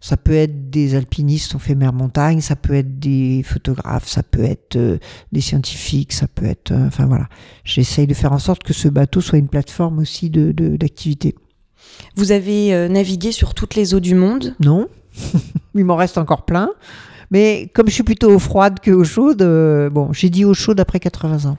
Ça 0.00 0.16
peut 0.16 0.34
être 0.34 0.70
des 0.70 0.94
alpinistes, 0.94 1.56
on 1.56 1.58
fait 1.58 1.74
mer 1.74 1.92
montagne, 1.92 2.40
ça 2.40 2.54
peut 2.54 2.74
être 2.74 3.00
des 3.00 3.42
photographes, 3.44 4.06
ça 4.06 4.22
peut 4.22 4.44
être 4.44 4.76
euh, 4.76 4.98
des 5.32 5.40
scientifiques, 5.40 6.12
ça 6.12 6.28
peut 6.28 6.46
être, 6.46 6.70
euh, 6.70 6.86
enfin 6.86 7.06
voilà. 7.06 7.28
J'essaye 7.64 8.06
de 8.06 8.14
faire 8.14 8.32
en 8.32 8.38
sorte 8.38 8.62
que 8.62 8.72
ce 8.72 8.86
bateau 8.86 9.20
soit 9.20 9.38
une 9.38 9.48
plateforme 9.48 9.98
aussi 9.98 10.30
de 10.30 10.52
d'activité. 10.76 11.34
Vous 12.14 12.30
avez 12.30 12.72
euh, 12.74 12.88
navigué 12.88 13.32
sur 13.32 13.54
toutes 13.54 13.74
les 13.74 13.92
eaux 13.94 14.00
du 14.00 14.14
monde? 14.14 14.54
Non, 14.60 14.86
il 15.74 15.84
m'en 15.84 15.96
reste 15.96 16.16
encore 16.16 16.44
plein. 16.44 16.70
Mais 17.32 17.68
comme 17.74 17.88
je 17.88 17.92
suis 17.92 18.04
plutôt 18.04 18.30
eau 18.30 18.38
froide 18.38 18.78
que 18.80 18.92
eau 18.92 19.04
chaude, 19.04 19.42
bon, 19.92 20.12
j'ai 20.12 20.30
dit 20.30 20.44
eau 20.44 20.54
chaude 20.54 20.78
après 20.78 21.00
80 21.00 21.50
ans. 21.50 21.58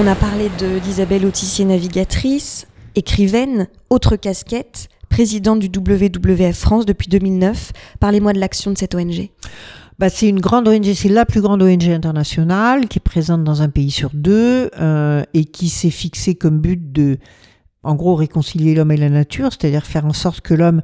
On 0.00 0.06
a 0.06 0.14
parlé 0.14 0.48
d'Isabelle 0.84 1.26
Autissier, 1.26 1.64
navigatrice, 1.64 2.68
écrivaine, 2.94 3.66
autre 3.90 4.14
casquette, 4.14 4.88
présidente 5.08 5.58
du 5.58 5.66
WWF 5.76 6.56
France 6.56 6.86
depuis 6.86 7.08
2009. 7.08 7.72
Parlez-moi 7.98 8.32
de 8.32 8.38
l'action 8.38 8.70
de 8.70 8.78
cette 8.78 8.94
ONG. 8.94 9.30
Bah, 9.98 10.08
c'est 10.08 10.28
une 10.28 10.38
grande 10.38 10.68
ONG, 10.68 10.92
c'est 10.94 11.08
la 11.08 11.26
plus 11.26 11.40
grande 11.40 11.62
ONG 11.62 11.88
internationale 11.88 12.86
qui 12.86 13.00
est 13.00 13.02
présente 13.02 13.42
dans 13.42 13.60
un 13.60 13.68
pays 13.68 13.90
sur 13.90 14.10
deux 14.14 14.70
euh, 14.78 15.24
et 15.34 15.46
qui 15.46 15.68
s'est 15.68 15.90
fixée 15.90 16.36
comme 16.36 16.60
but 16.60 16.92
de, 16.92 17.18
en 17.82 17.96
gros, 17.96 18.14
réconcilier 18.14 18.76
l'homme 18.76 18.92
et 18.92 18.96
la 18.96 19.10
nature, 19.10 19.48
c'est-à-dire 19.52 19.84
faire 19.84 20.06
en 20.06 20.12
sorte 20.12 20.42
que 20.42 20.54
l'homme 20.54 20.82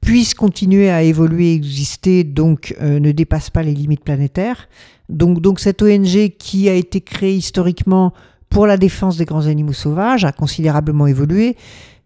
puisse 0.00 0.32
continuer 0.32 0.88
à 0.88 1.02
évoluer, 1.02 1.52
exister, 1.52 2.24
donc 2.24 2.74
euh, 2.80 2.98
ne 2.98 3.12
dépasse 3.12 3.50
pas 3.50 3.62
les 3.62 3.74
limites 3.74 4.04
planétaires. 4.04 4.68
Donc, 5.10 5.42
donc 5.42 5.60
cette 5.60 5.82
ONG 5.82 6.30
qui 6.38 6.70
a 6.70 6.74
été 6.74 7.02
créée 7.02 7.34
historiquement 7.34 8.14
pour 8.54 8.68
la 8.68 8.76
défense 8.76 9.16
des 9.16 9.24
grands 9.24 9.48
animaux 9.48 9.72
sauvages 9.72 10.24
a 10.24 10.30
considérablement 10.30 11.08
évolué, 11.08 11.56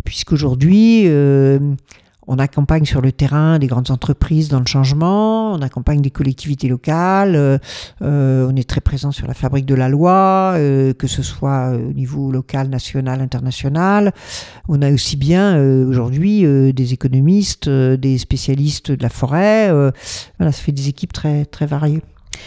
puisqu'aujourd'hui, 0.03 1.03
euh, 1.05 1.59
on 2.27 2.39
accompagne 2.39 2.87
sur 2.87 3.03
le 3.03 3.13
terrain 3.13 3.59
des 3.59 3.67
grandes 3.67 3.91
entreprises 3.91 4.49
dans 4.49 4.59
le 4.59 4.65
changement, 4.65 5.53
on 5.53 5.61
accompagne 5.61 6.01
des 6.01 6.11
collectivités 6.11 6.67
locales, 6.69 7.37
euh, 7.37 7.59
euh, 8.01 8.49
on 8.51 8.57
est 8.57 8.67
très 8.67 8.81
présent 8.81 9.13
sur 9.13 9.27
la 9.27 9.35
fabrique 9.35 9.67
de 9.67 9.75
la 9.75 9.91
loi, 9.91 10.55
que 10.57 11.07
ce 11.07 11.23
soit 11.23 11.73
au 11.75 11.93
niveau 11.93 12.33
local, 12.33 12.71
national, 12.71 13.21
international. 13.21 14.15
On 14.69 14.81
a 14.81 14.91
aussi 14.91 15.19
bien 15.19 15.63
aujourd'hui 15.87 16.47
des 16.73 16.93
économistes, 16.95 17.69
des 17.69 18.17
spécialistes 18.17 18.91
de 18.91 19.03
la 19.03 19.11
forêt. 19.11 19.71
voilà, 19.71 20.53
ça 20.53 20.63
fait 20.63 20.73
des 20.73 20.89
équipes 20.89 21.13
très, 21.13 21.45
très 21.45 21.67
variées. 21.67 22.01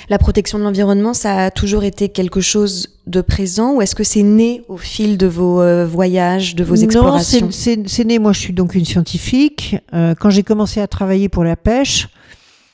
La 0.10 0.18
protection 0.18 0.60
de 0.60 0.64
l'environnement, 0.64 1.14
ça 1.14 1.46
a 1.46 1.52
toujours 1.52 1.84
été 1.84 2.10
quelque 2.10 2.42
chose 2.42 2.98
de 3.08 3.22
présent 3.22 3.76
ou 3.76 3.82
est-ce 3.82 3.96
que 3.96 4.04
c'est 4.04 4.24
né 4.24 4.64
au 4.68 4.78
fil 4.78 5.18
de 5.18 5.28
vos 5.28 5.62
euh, 5.62 5.86
voyages, 5.86 6.56
de 6.56 6.64
vos 6.64 6.76
explorations? 6.76 7.48
Non, 7.48 7.52
c'est 7.52 8.06
né. 8.06 8.20
Moi, 8.20 8.34
je 8.34 8.40
suis 8.40 8.54
donc 8.54 8.76
une 8.76 8.86
scientifique. 8.86 9.78
Euh, 9.94 10.16
quand 10.20 10.30
j'ai 10.30 10.44
commencé 10.44 10.80
à 10.82 10.88
travailler 10.88 11.30
pour 11.30 11.44
la 11.44 11.56
pêche, 11.56 12.10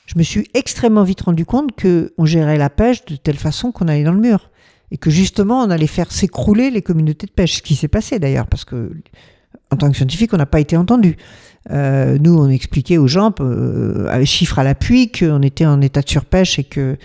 je 0.06 0.14
me 0.16 0.22
suis 0.22 0.48
extrêmement 0.54 1.04
vite 1.04 1.22
rendu 1.22 1.44
compte 1.44 1.74
que 1.76 2.12
on 2.18 2.24
gérait 2.24 2.58
la 2.58 2.70
pêche 2.70 3.04
de 3.04 3.16
telle 3.16 3.36
façon 3.36 3.72
qu'on 3.72 3.88
allait 3.88 4.04
dans 4.04 4.12
le 4.12 4.20
mur 4.20 4.50
et 4.90 4.96
que 4.96 5.10
justement 5.10 5.62
on 5.62 5.70
allait 5.70 5.86
faire 5.86 6.10
s'écrouler 6.12 6.70
les 6.70 6.82
communautés 6.82 7.26
de 7.26 7.32
pêche. 7.32 7.56
Ce 7.56 7.62
qui 7.62 7.74
s'est 7.74 7.88
passé 7.88 8.18
d'ailleurs, 8.18 8.46
parce 8.46 8.64
que 8.64 8.90
en 9.70 9.76
tant 9.76 9.90
que 9.90 9.96
scientifique, 9.96 10.32
on 10.32 10.38
n'a 10.38 10.46
pas 10.46 10.60
été 10.60 10.76
entendu. 10.76 11.16
Euh, 11.70 12.18
nous, 12.18 12.36
on 12.36 12.48
expliquait 12.48 12.96
aux 12.96 13.06
gens, 13.06 13.34
euh, 13.40 14.24
chiffres 14.24 14.58
à 14.58 14.64
l'appui, 14.64 15.12
qu'on 15.12 15.42
était 15.42 15.66
en 15.66 15.80
état 15.80 16.00
de 16.00 16.08
surpêche 16.08 16.58
et 16.58 16.64
que 16.64 16.96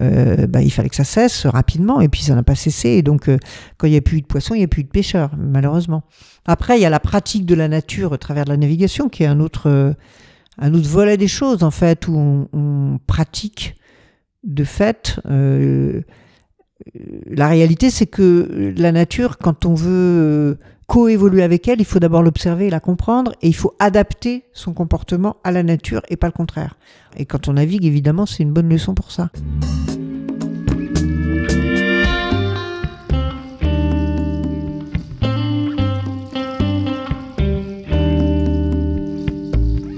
euh, 0.00 0.46
bah, 0.46 0.62
il 0.62 0.70
fallait 0.70 0.88
que 0.88 0.96
ça 0.96 1.04
cesse 1.04 1.44
rapidement. 1.46 2.00
Et 2.00 2.08
puis 2.08 2.22
ça 2.22 2.34
n'a 2.34 2.42
pas 2.42 2.54
cessé. 2.54 2.90
Et 2.90 3.02
donc, 3.02 3.28
euh, 3.28 3.38
quand 3.78 3.86
il 3.86 3.90
n'y 3.90 3.96
a 3.96 4.02
plus 4.02 4.20
de 4.20 4.26
poissons, 4.26 4.54
il 4.54 4.58
n'y 4.58 4.64
a 4.64 4.68
plus 4.68 4.84
de 4.84 4.88
pêcheurs, 4.88 5.30
malheureusement. 5.36 6.04
Après, 6.46 6.78
il 6.78 6.82
y 6.82 6.86
a 6.86 6.90
la 6.90 7.00
pratique 7.00 7.46
de 7.46 7.54
la 7.54 7.68
nature 7.68 8.12
au 8.12 8.16
travers 8.16 8.44
de 8.44 8.50
la 8.50 8.56
navigation, 8.56 9.08
qui 9.08 9.24
est 9.24 9.26
un 9.26 9.40
autre, 9.40 9.68
euh, 9.68 9.92
un 10.58 10.74
autre 10.74 10.88
volet 10.88 11.16
des 11.16 11.28
choses, 11.28 11.62
en 11.62 11.70
fait, 11.70 12.08
où 12.08 12.16
on, 12.16 12.48
on 12.52 12.98
pratique 13.06 13.76
de 14.44 14.64
fait. 14.64 15.20
la 17.30 17.48
réalité, 17.48 17.90
c'est 17.90 18.06
que 18.06 18.74
la 18.76 18.90
nature, 18.90 19.38
quand 19.38 19.66
on 19.66 19.74
veut 19.74 20.58
coévoluer 20.86 21.42
avec 21.42 21.68
elle, 21.68 21.80
il 21.80 21.84
faut 21.84 21.98
d'abord 21.98 22.22
l'observer 22.22 22.66
et 22.66 22.70
la 22.70 22.80
comprendre, 22.80 23.32
et 23.42 23.48
il 23.48 23.54
faut 23.54 23.74
adapter 23.78 24.44
son 24.52 24.72
comportement 24.72 25.36
à 25.44 25.50
la 25.50 25.62
nature 25.62 26.02
et 26.08 26.16
pas 26.16 26.26
le 26.26 26.32
contraire. 26.32 26.76
Et 27.16 27.26
quand 27.26 27.48
on 27.48 27.54
navigue, 27.54 27.84
évidemment, 27.84 28.26
c'est 28.26 28.42
une 28.42 28.52
bonne 28.52 28.68
leçon 28.68 28.94
pour 28.94 29.10
ça. 29.10 29.30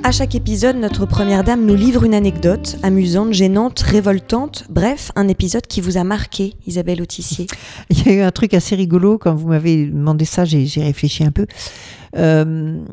À 0.07 0.13
chaque 0.13 0.35
épisode, 0.35 0.77
notre 0.77 1.07
première 1.07 1.45
dame 1.45 1.65
nous 1.65 1.75
livre 1.75 2.05
une 2.05 2.13
anecdote 2.13 2.77
amusante, 2.83 3.33
gênante, 3.33 3.81
révoltante, 3.81 4.67
bref, 4.69 5.11
un 5.17 5.29
épisode 5.29 5.67
qui 5.67 5.81
vous 5.81 5.97
a 5.97 6.05
marqué, 6.05 6.53
Isabelle 6.67 7.01
Autissier. 7.01 7.47
Il 7.89 8.07
y 8.07 8.11
a 8.11 8.13
eu 8.13 8.21
un 8.21 8.31
truc 8.31 8.53
assez 8.53 8.77
rigolo 8.77 9.17
quand 9.17 9.35
vous 9.35 9.49
m'avez 9.49 9.87
demandé 9.87 10.27
ça, 10.27 10.45
j'ai 10.45 10.69
réfléchi 10.83 11.25
un 11.25 11.31
peu. 11.31 11.47
Euh, 12.19 12.85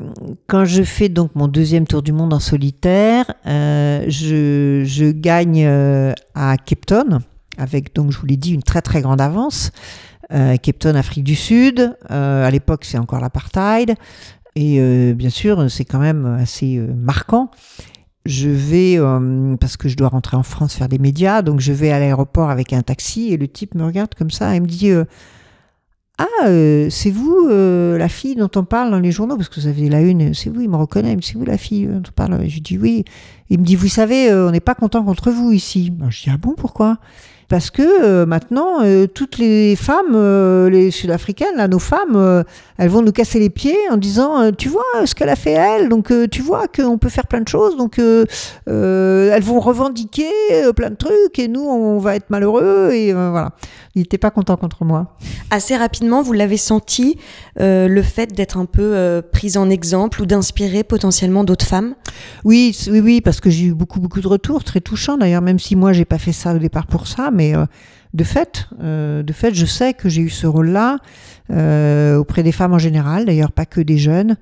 quand 0.46 0.64
je 0.64 0.82
fais 0.82 1.10
donc 1.10 1.32
mon 1.34 1.48
deuxième 1.48 1.86
tour 1.86 2.02
du 2.02 2.12
monde 2.12 2.32
en 2.32 2.40
solitaire, 2.40 3.30
euh, 3.46 4.06
je, 4.08 5.10
gagne 5.10 5.66
euh, 5.66 6.14
à 6.34 6.56
Cape 6.56 6.86
Town 6.86 7.20
avec 7.58 7.94
donc 7.94 8.10
je 8.10 8.18
vous 8.18 8.26
l'ai 8.26 8.38
dit 8.38 8.54
une 8.54 8.62
très 8.62 8.80
très 8.80 9.02
grande 9.02 9.20
avance. 9.20 9.70
Euh, 10.32 10.56
Cape 10.56 10.78
Town, 10.78 10.96
Afrique 10.96 11.24
du 11.24 11.34
Sud. 11.34 11.94
À 12.08 12.50
l'époque, 12.50 12.86
c'est 12.86 12.96
encore 12.96 13.20
l'apartheid. 13.20 13.96
Et 14.54 14.78
euh, 14.80 15.14
bien 15.14 15.30
sûr, 15.30 15.70
c'est 15.70 15.84
quand 15.84 15.98
même 15.98 16.26
assez 16.26 16.76
euh, 16.76 16.92
marquant. 16.94 17.50
Je 18.26 18.48
vais, 18.48 18.98
euh, 18.98 19.56
parce 19.56 19.76
que 19.76 19.88
je 19.88 19.96
dois 19.96 20.08
rentrer 20.08 20.36
en 20.36 20.42
France 20.42 20.74
faire 20.74 20.88
des 20.88 20.98
médias, 20.98 21.42
donc 21.42 21.60
je 21.60 21.72
vais 21.72 21.90
à 21.90 21.98
l'aéroport 21.98 22.50
avec 22.50 22.72
un 22.72 22.82
taxi 22.82 23.32
et 23.32 23.36
le 23.36 23.48
type 23.48 23.74
me 23.74 23.84
regarde 23.84 24.14
comme 24.14 24.30
ça 24.30 24.54
et 24.54 24.60
me 24.60 24.66
dit 24.66 24.92
Ah, 26.18 26.46
c'est 26.88 27.10
vous 27.10 27.48
la 27.48 28.08
fille 28.08 28.36
dont 28.36 28.50
on 28.54 28.62
parle 28.62 28.92
dans 28.92 29.00
les 29.00 29.10
journaux 29.10 29.36
Parce 29.36 29.48
que 29.48 29.58
vous 29.58 29.66
avez 29.66 29.88
la 29.88 30.02
une, 30.02 30.34
c'est 30.34 30.50
vous, 30.50 30.60
il 30.60 30.70
me 30.70 30.76
reconnaît, 30.76 31.16
c'est 31.20 31.34
vous 31.34 31.44
la 31.44 31.58
fille 31.58 31.86
dont 31.86 32.02
on 32.08 32.12
parle 32.12 32.48
Je 32.48 32.60
dis 32.60 32.78
oui. 32.78 33.04
Il 33.50 33.58
me 33.58 33.64
dit 33.64 33.74
Vous 33.74 33.88
savez, 33.88 34.32
on 34.32 34.52
n'est 34.52 34.60
pas 34.60 34.76
content 34.76 35.02
contre 35.02 35.32
vous 35.32 35.50
ici. 35.50 35.90
Ben, 35.90 36.08
je 36.08 36.22
dis 36.22 36.30
Ah 36.32 36.38
bon, 36.38 36.54
pourquoi? 36.56 36.98
Parce 37.52 37.68
que 37.68 37.82
euh, 37.82 38.24
maintenant, 38.24 38.80
euh, 38.80 39.06
toutes 39.06 39.36
les 39.36 39.76
femmes, 39.76 40.14
euh, 40.14 40.70
les 40.70 40.90
sud-africaines, 40.90 41.54
là, 41.58 41.68
nos 41.68 41.78
femmes, 41.78 42.44
elles 42.78 42.88
vont 42.88 43.02
nous 43.02 43.12
casser 43.12 43.38
les 43.40 43.50
pieds 43.50 43.76
en 43.90 43.98
disant, 43.98 44.50
tu 44.52 44.70
vois 44.70 44.82
ce 45.04 45.14
qu'elle 45.14 45.28
a 45.28 45.36
fait 45.36 45.50
elle, 45.50 45.90
donc 45.90 46.10
tu 46.30 46.40
vois 46.40 46.66
qu'on 46.66 46.96
peut 46.96 47.10
faire 47.10 47.26
plein 47.26 47.42
de 47.42 47.48
choses, 47.48 47.76
donc 47.76 47.98
elles 47.98 49.42
vont 49.42 49.60
revendiquer 49.60 50.30
plein 50.74 50.88
de 50.88 50.96
trucs 50.96 51.38
et 51.38 51.48
nous, 51.48 51.60
on 51.60 51.98
va 51.98 52.16
être 52.16 52.30
malheureux 52.30 52.92
et 52.92 53.12
voilà. 53.12 53.50
Il 53.94 54.00
n'était 54.00 54.16
pas 54.16 54.30
content 54.30 54.56
contre 54.56 54.86
moi. 54.86 55.18
Assez 55.50 55.76
rapidement, 55.76 56.22
vous 56.22 56.32
l'avez 56.32 56.56
senti, 56.56 57.18
le 57.58 58.02
fait 58.02 58.32
d'être 58.32 58.56
un 58.56 58.64
peu 58.64 59.20
prise 59.30 59.58
en 59.58 59.68
exemple 59.68 60.22
ou 60.22 60.26
d'inspirer 60.26 60.82
potentiellement 60.82 61.44
d'autres 61.44 61.66
femmes? 61.66 61.94
Oui, 62.44 62.74
oui, 62.90 63.00
oui, 63.00 63.20
parce 63.20 63.40
que 63.40 63.50
j'ai 63.50 63.66
eu 63.66 63.74
beaucoup, 63.74 64.00
beaucoup 64.00 64.22
de 64.22 64.28
retours, 64.28 64.64
très 64.64 64.80
touchants 64.80 65.18
d'ailleurs, 65.18 65.42
même 65.42 65.58
si 65.58 65.76
moi, 65.76 65.92
j'ai 65.92 66.06
pas 66.06 66.18
fait 66.18 66.32
ça 66.32 66.54
au 66.54 66.58
départ 66.58 66.86
pour 66.86 67.06
ça, 67.06 67.30
mais 67.30 67.41
mais 67.42 67.56
euh, 67.56 67.66
de 68.14 68.24
fait, 68.24 68.68
euh, 68.80 69.22
de 69.22 69.32
fait, 69.32 69.54
je 69.54 69.66
sais 69.66 69.94
que 69.94 70.08
j'ai 70.08 70.22
eu 70.22 70.30
ce 70.30 70.46
rôle-là 70.46 70.98
euh, 71.50 72.16
auprès 72.16 72.42
des 72.42 72.52
femmes 72.52 72.72
en 72.72 72.78
général, 72.78 73.24
d'ailleurs 73.24 73.52
pas 73.52 73.66
que 73.66 73.80
des 73.80 73.98
jeunes. 73.98 74.36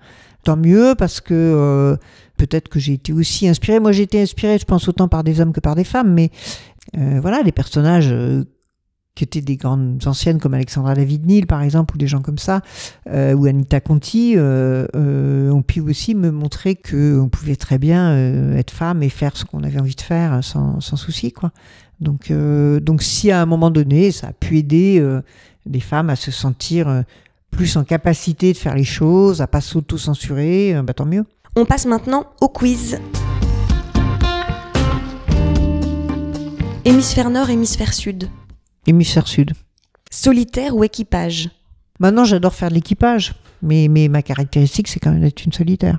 Tant 0.45 0.57
mieux 0.57 0.95
parce 0.97 1.21
que 1.21 1.99
peut-être 2.39 2.69
que 2.69 2.79
j'ai 2.81 2.95
été 2.95 3.13
aussi 3.13 3.47
inspirée. 3.47 3.79
Moi, 3.79 3.93
j'ai 3.93 4.05
été 4.05 4.23
inspirée, 4.23 4.57
je 4.59 4.65
pense, 4.65 4.89
autant 4.89 5.07
par 5.07 5.23
des 5.23 5.39
hommes 5.39 5.53
que 5.53 5.61
par 5.61 5.75
des 5.75 5.85
femmes, 5.85 6.15
mais 6.15 6.31
voilà, 6.95 7.43
les 7.43 7.53
personnages 7.53 8.15
qui 9.15 9.25
étaient 9.25 9.43
des 9.43 9.59
grandes 9.59 10.01
anciennes 10.07 10.39
comme 10.39 10.55
Alexandra 10.55 10.95
David-Nil 10.95 11.47
par 11.47 11.61
exemple, 11.61 11.95
ou 11.95 11.99
des 11.99 12.07
gens 12.07 12.23
comme 12.23 12.39
ça, 12.39 12.63
ou 13.07 13.45
Anita 13.45 13.81
Conti, 13.81 14.37
ont 14.39 15.63
pu 15.63 15.83
aussi 15.83 16.15
me 16.15 16.31
montrer 16.31 16.75
qu'on 16.75 17.29
pouvait 17.31 17.57
très 17.57 17.77
bien 17.77 18.17
être 18.57 18.71
femme 18.71 19.03
et 19.03 19.11
faire 19.11 19.37
ce 19.37 19.45
qu'on 19.45 19.63
avait 19.63 19.79
envie 19.79 19.95
de 19.95 20.01
faire 20.01 20.43
sans, 20.43 20.81
sans 20.81 20.97
souci. 20.97 21.33
Quoi. 21.33 21.53
Donc, 22.01 22.31
euh, 22.31 22.81
donc 22.81 23.03
si 23.03 23.31
à 23.31 23.43
un 23.43 23.47
moment 23.47 23.71
donné, 23.71 24.11
ça 24.11 24.29
a 24.29 24.33
pu 24.33 24.59
aider 24.59 24.99
euh, 24.99 25.21
les 25.67 25.81
femmes 25.81 26.11
à 26.11 26.17
se 26.17 26.31
sentir 26.31 26.89
euh, 26.89 27.03
plus 27.51 27.77
en 27.77 27.85
capacité 27.85 28.53
de 28.53 28.59
faire 28.59 28.75
les 28.75 28.85
choses, 28.85 29.41
à 29.43 29.47
pas 29.47 29.61
s'auto-censurer, 29.61 30.77
euh, 30.77 30.83
bah, 30.83 30.95
tant 30.95 31.05
mieux. 31.07 31.25
On 31.57 31.65
passe 31.67 31.85
maintenant 31.87 32.27
au 32.41 32.49
quiz. 32.49 32.99
Hémisphère 36.85 37.31
nord, 37.31 37.51
hémisphère 37.51 37.93
sud. 37.93 38.31
Hémisphère 38.87 39.29
sud. 39.29 39.53
Solitaire 40.11 40.75
ou 40.75 40.85
équipage? 40.85 41.51
Maintenant, 41.99 42.25
j'adore 42.25 42.55
faire 42.55 42.71
de 42.71 42.75
l'équipage, 42.75 43.35
mais, 43.63 43.89
mais 43.89 44.09
ma 44.09 44.23
caractéristique, 44.23 44.89
c'est 44.89 44.99
quand 45.01 45.11
même 45.13 45.21
d'être 45.21 45.45
une 45.45 45.53
solitaire. 45.53 45.99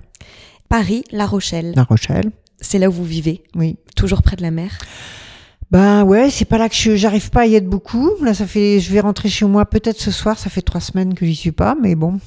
Paris, 0.67 1.03
La 1.11 1.27
Rochelle. 1.27 1.73
La 1.75 1.83
Rochelle, 1.83 2.31
C'est 2.59 2.79
là 2.79 2.89
où 2.89 2.91
vous 2.91 3.05
vivez, 3.05 3.43
oui. 3.55 3.77
toujours 3.95 4.23
près 4.23 4.35
de 4.35 4.41
la 4.41 4.51
mer? 4.51 4.79
Ben 5.71 6.03
ouais, 6.03 6.29
c'est 6.29 6.43
pas 6.45 6.57
là 6.57 6.67
que 6.67 6.75
je- 6.75 6.95
j'arrive 6.97 7.29
pas 7.29 7.41
à 7.41 7.45
y 7.45 7.55
être 7.55 7.67
beaucoup. 7.69 8.11
Là, 8.21 8.33
ça 8.33 8.45
fait, 8.45 8.79
je 8.81 8.91
vais 8.91 8.99
rentrer 8.99 9.29
chez 9.29 9.45
moi 9.45 9.65
peut-être 9.65 9.99
ce 10.01 10.11
soir. 10.11 10.37
Ça 10.37 10.49
fait 10.49 10.61
trois 10.61 10.81
semaines 10.81 11.13
que 11.13 11.25
j'y 11.25 11.35
suis 11.35 11.51
pas, 11.53 11.75
mais 11.81 11.95
bon. 11.95 12.19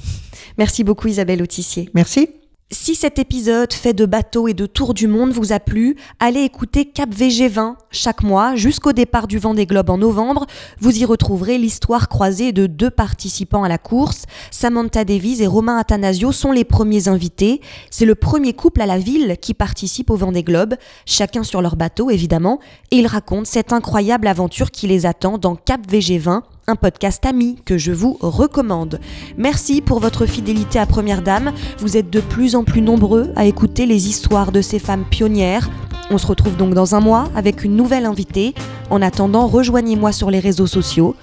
Merci 0.56 0.82
beaucoup 0.82 1.08
Isabelle 1.08 1.42
Autissier. 1.42 1.90
Merci. 1.94 2.28
Si 2.70 2.94
cet 2.94 3.18
épisode 3.18 3.72
fait 3.74 3.92
de 3.92 4.06
bateaux 4.06 4.48
et 4.48 4.54
de 4.54 4.64
tours 4.64 4.94
du 4.94 5.06
monde 5.06 5.32
vous 5.32 5.52
a 5.52 5.60
plu, 5.60 5.96
allez 6.18 6.40
écouter 6.40 6.86
Cap 6.86 7.10
VG20 7.10 7.74
chaque 7.90 8.22
mois 8.22 8.56
jusqu'au 8.56 8.92
départ 8.92 9.28
du 9.28 9.38
Vendée 9.38 9.66
Globe 9.66 9.90
en 9.90 9.98
novembre. 9.98 10.46
Vous 10.80 10.98
y 10.98 11.04
retrouverez 11.04 11.58
l'histoire 11.58 12.08
croisée 12.08 12.52
de 12.52 12.66
deux 12.66 12.90
participants 12.90 13.64
à 13.64 13.68
la 13.68 13.76
course. 13.76 14.24
Samantha 14.50 15.04
Davies 15.04 15.42
et 15.42 15.46
Romain 15.46 15.76
Athanasio 15.76 16.32
sont 16.32 16.52
les 16.52 16.64
premiers 16.64 17.06
invités. 17.08 17.60
C'est 17.90 18.06
le 18.06 18.14
premier 18.14 18.54
couple 18.54 18.80
à 18.80 18.86
la 18.86 18.98
ville 18.98 19.36
qui 19.40 19.52
participe 19.52 20.08
au 20.10 20.16
Vendée 20.16 20.42
Globe, 20.42 20.74
chacun 21.04 21.42
sur 21.42 21.60
leur 21.60 21.76
bateau 21.76 22.08
évidemment, 22.10 22.60
et 22.90 22.96
ils 22.96 23.06
racontent 23.06 23.44
cette 23.44 23.74
incroyable 23.74 24.26
aventure 24.26 24.70
qui 24.70 24.86
les 24.86 25.04
attend 25.04 25.36
dans 25.36 25.54
Cap 25.54 25.86
VG20 25.86 26.42
un 26.66 26.76
podcast 26.76 27.24
ami 27.26 27.56
que 27.64 27.78
je 27.78 27.92
vous 27.92 28.16
recommande. 28.20 29.00
Merci 29.36 29.80
pour 29.80 30.00
votre 30.00 30.26
fidélité 30.26 30.78
à 30.78 30.86
Première 30.86 31.22
Dame. 31.22 31.52
Vous 31.78 31.96
êtes 31.96 32.10
de 32.10 32.20
plus 32.20 32.56
en 32.56 32.64
plus 32.64 32.80
nombreux 32.80 33.32
à 33.36 33.44
écouter 33.44 33.86
les 33.86 34.08
histoires 34.08 34.52
de 34.52 34.62
ces 34.62 34.78
femmes 34.78 35.04
pionnières. 35.04 35.70
On 36.10 36.18
se 36.18 36.26
retrouve 36.26 36.56
donc 36.56 36.74
dans 36.74 36.94
un 36.94 37.00
mois 37.00 37.28
avec 37.34 37.64
une 37.64 37.76
nouvelle 37.76 38.06
invitée. 38.06 38.54
En 38.90 39.02
attendant, 39.02 39.46
rejoignez-moi 39.46 40.12
sur 40.12 40.30
les 40.30 40.40
réseaux 40.40 40.66
sociaux. 40.66 41.16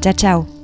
Ciao 0.00 0.12
ciao 0.12 0.57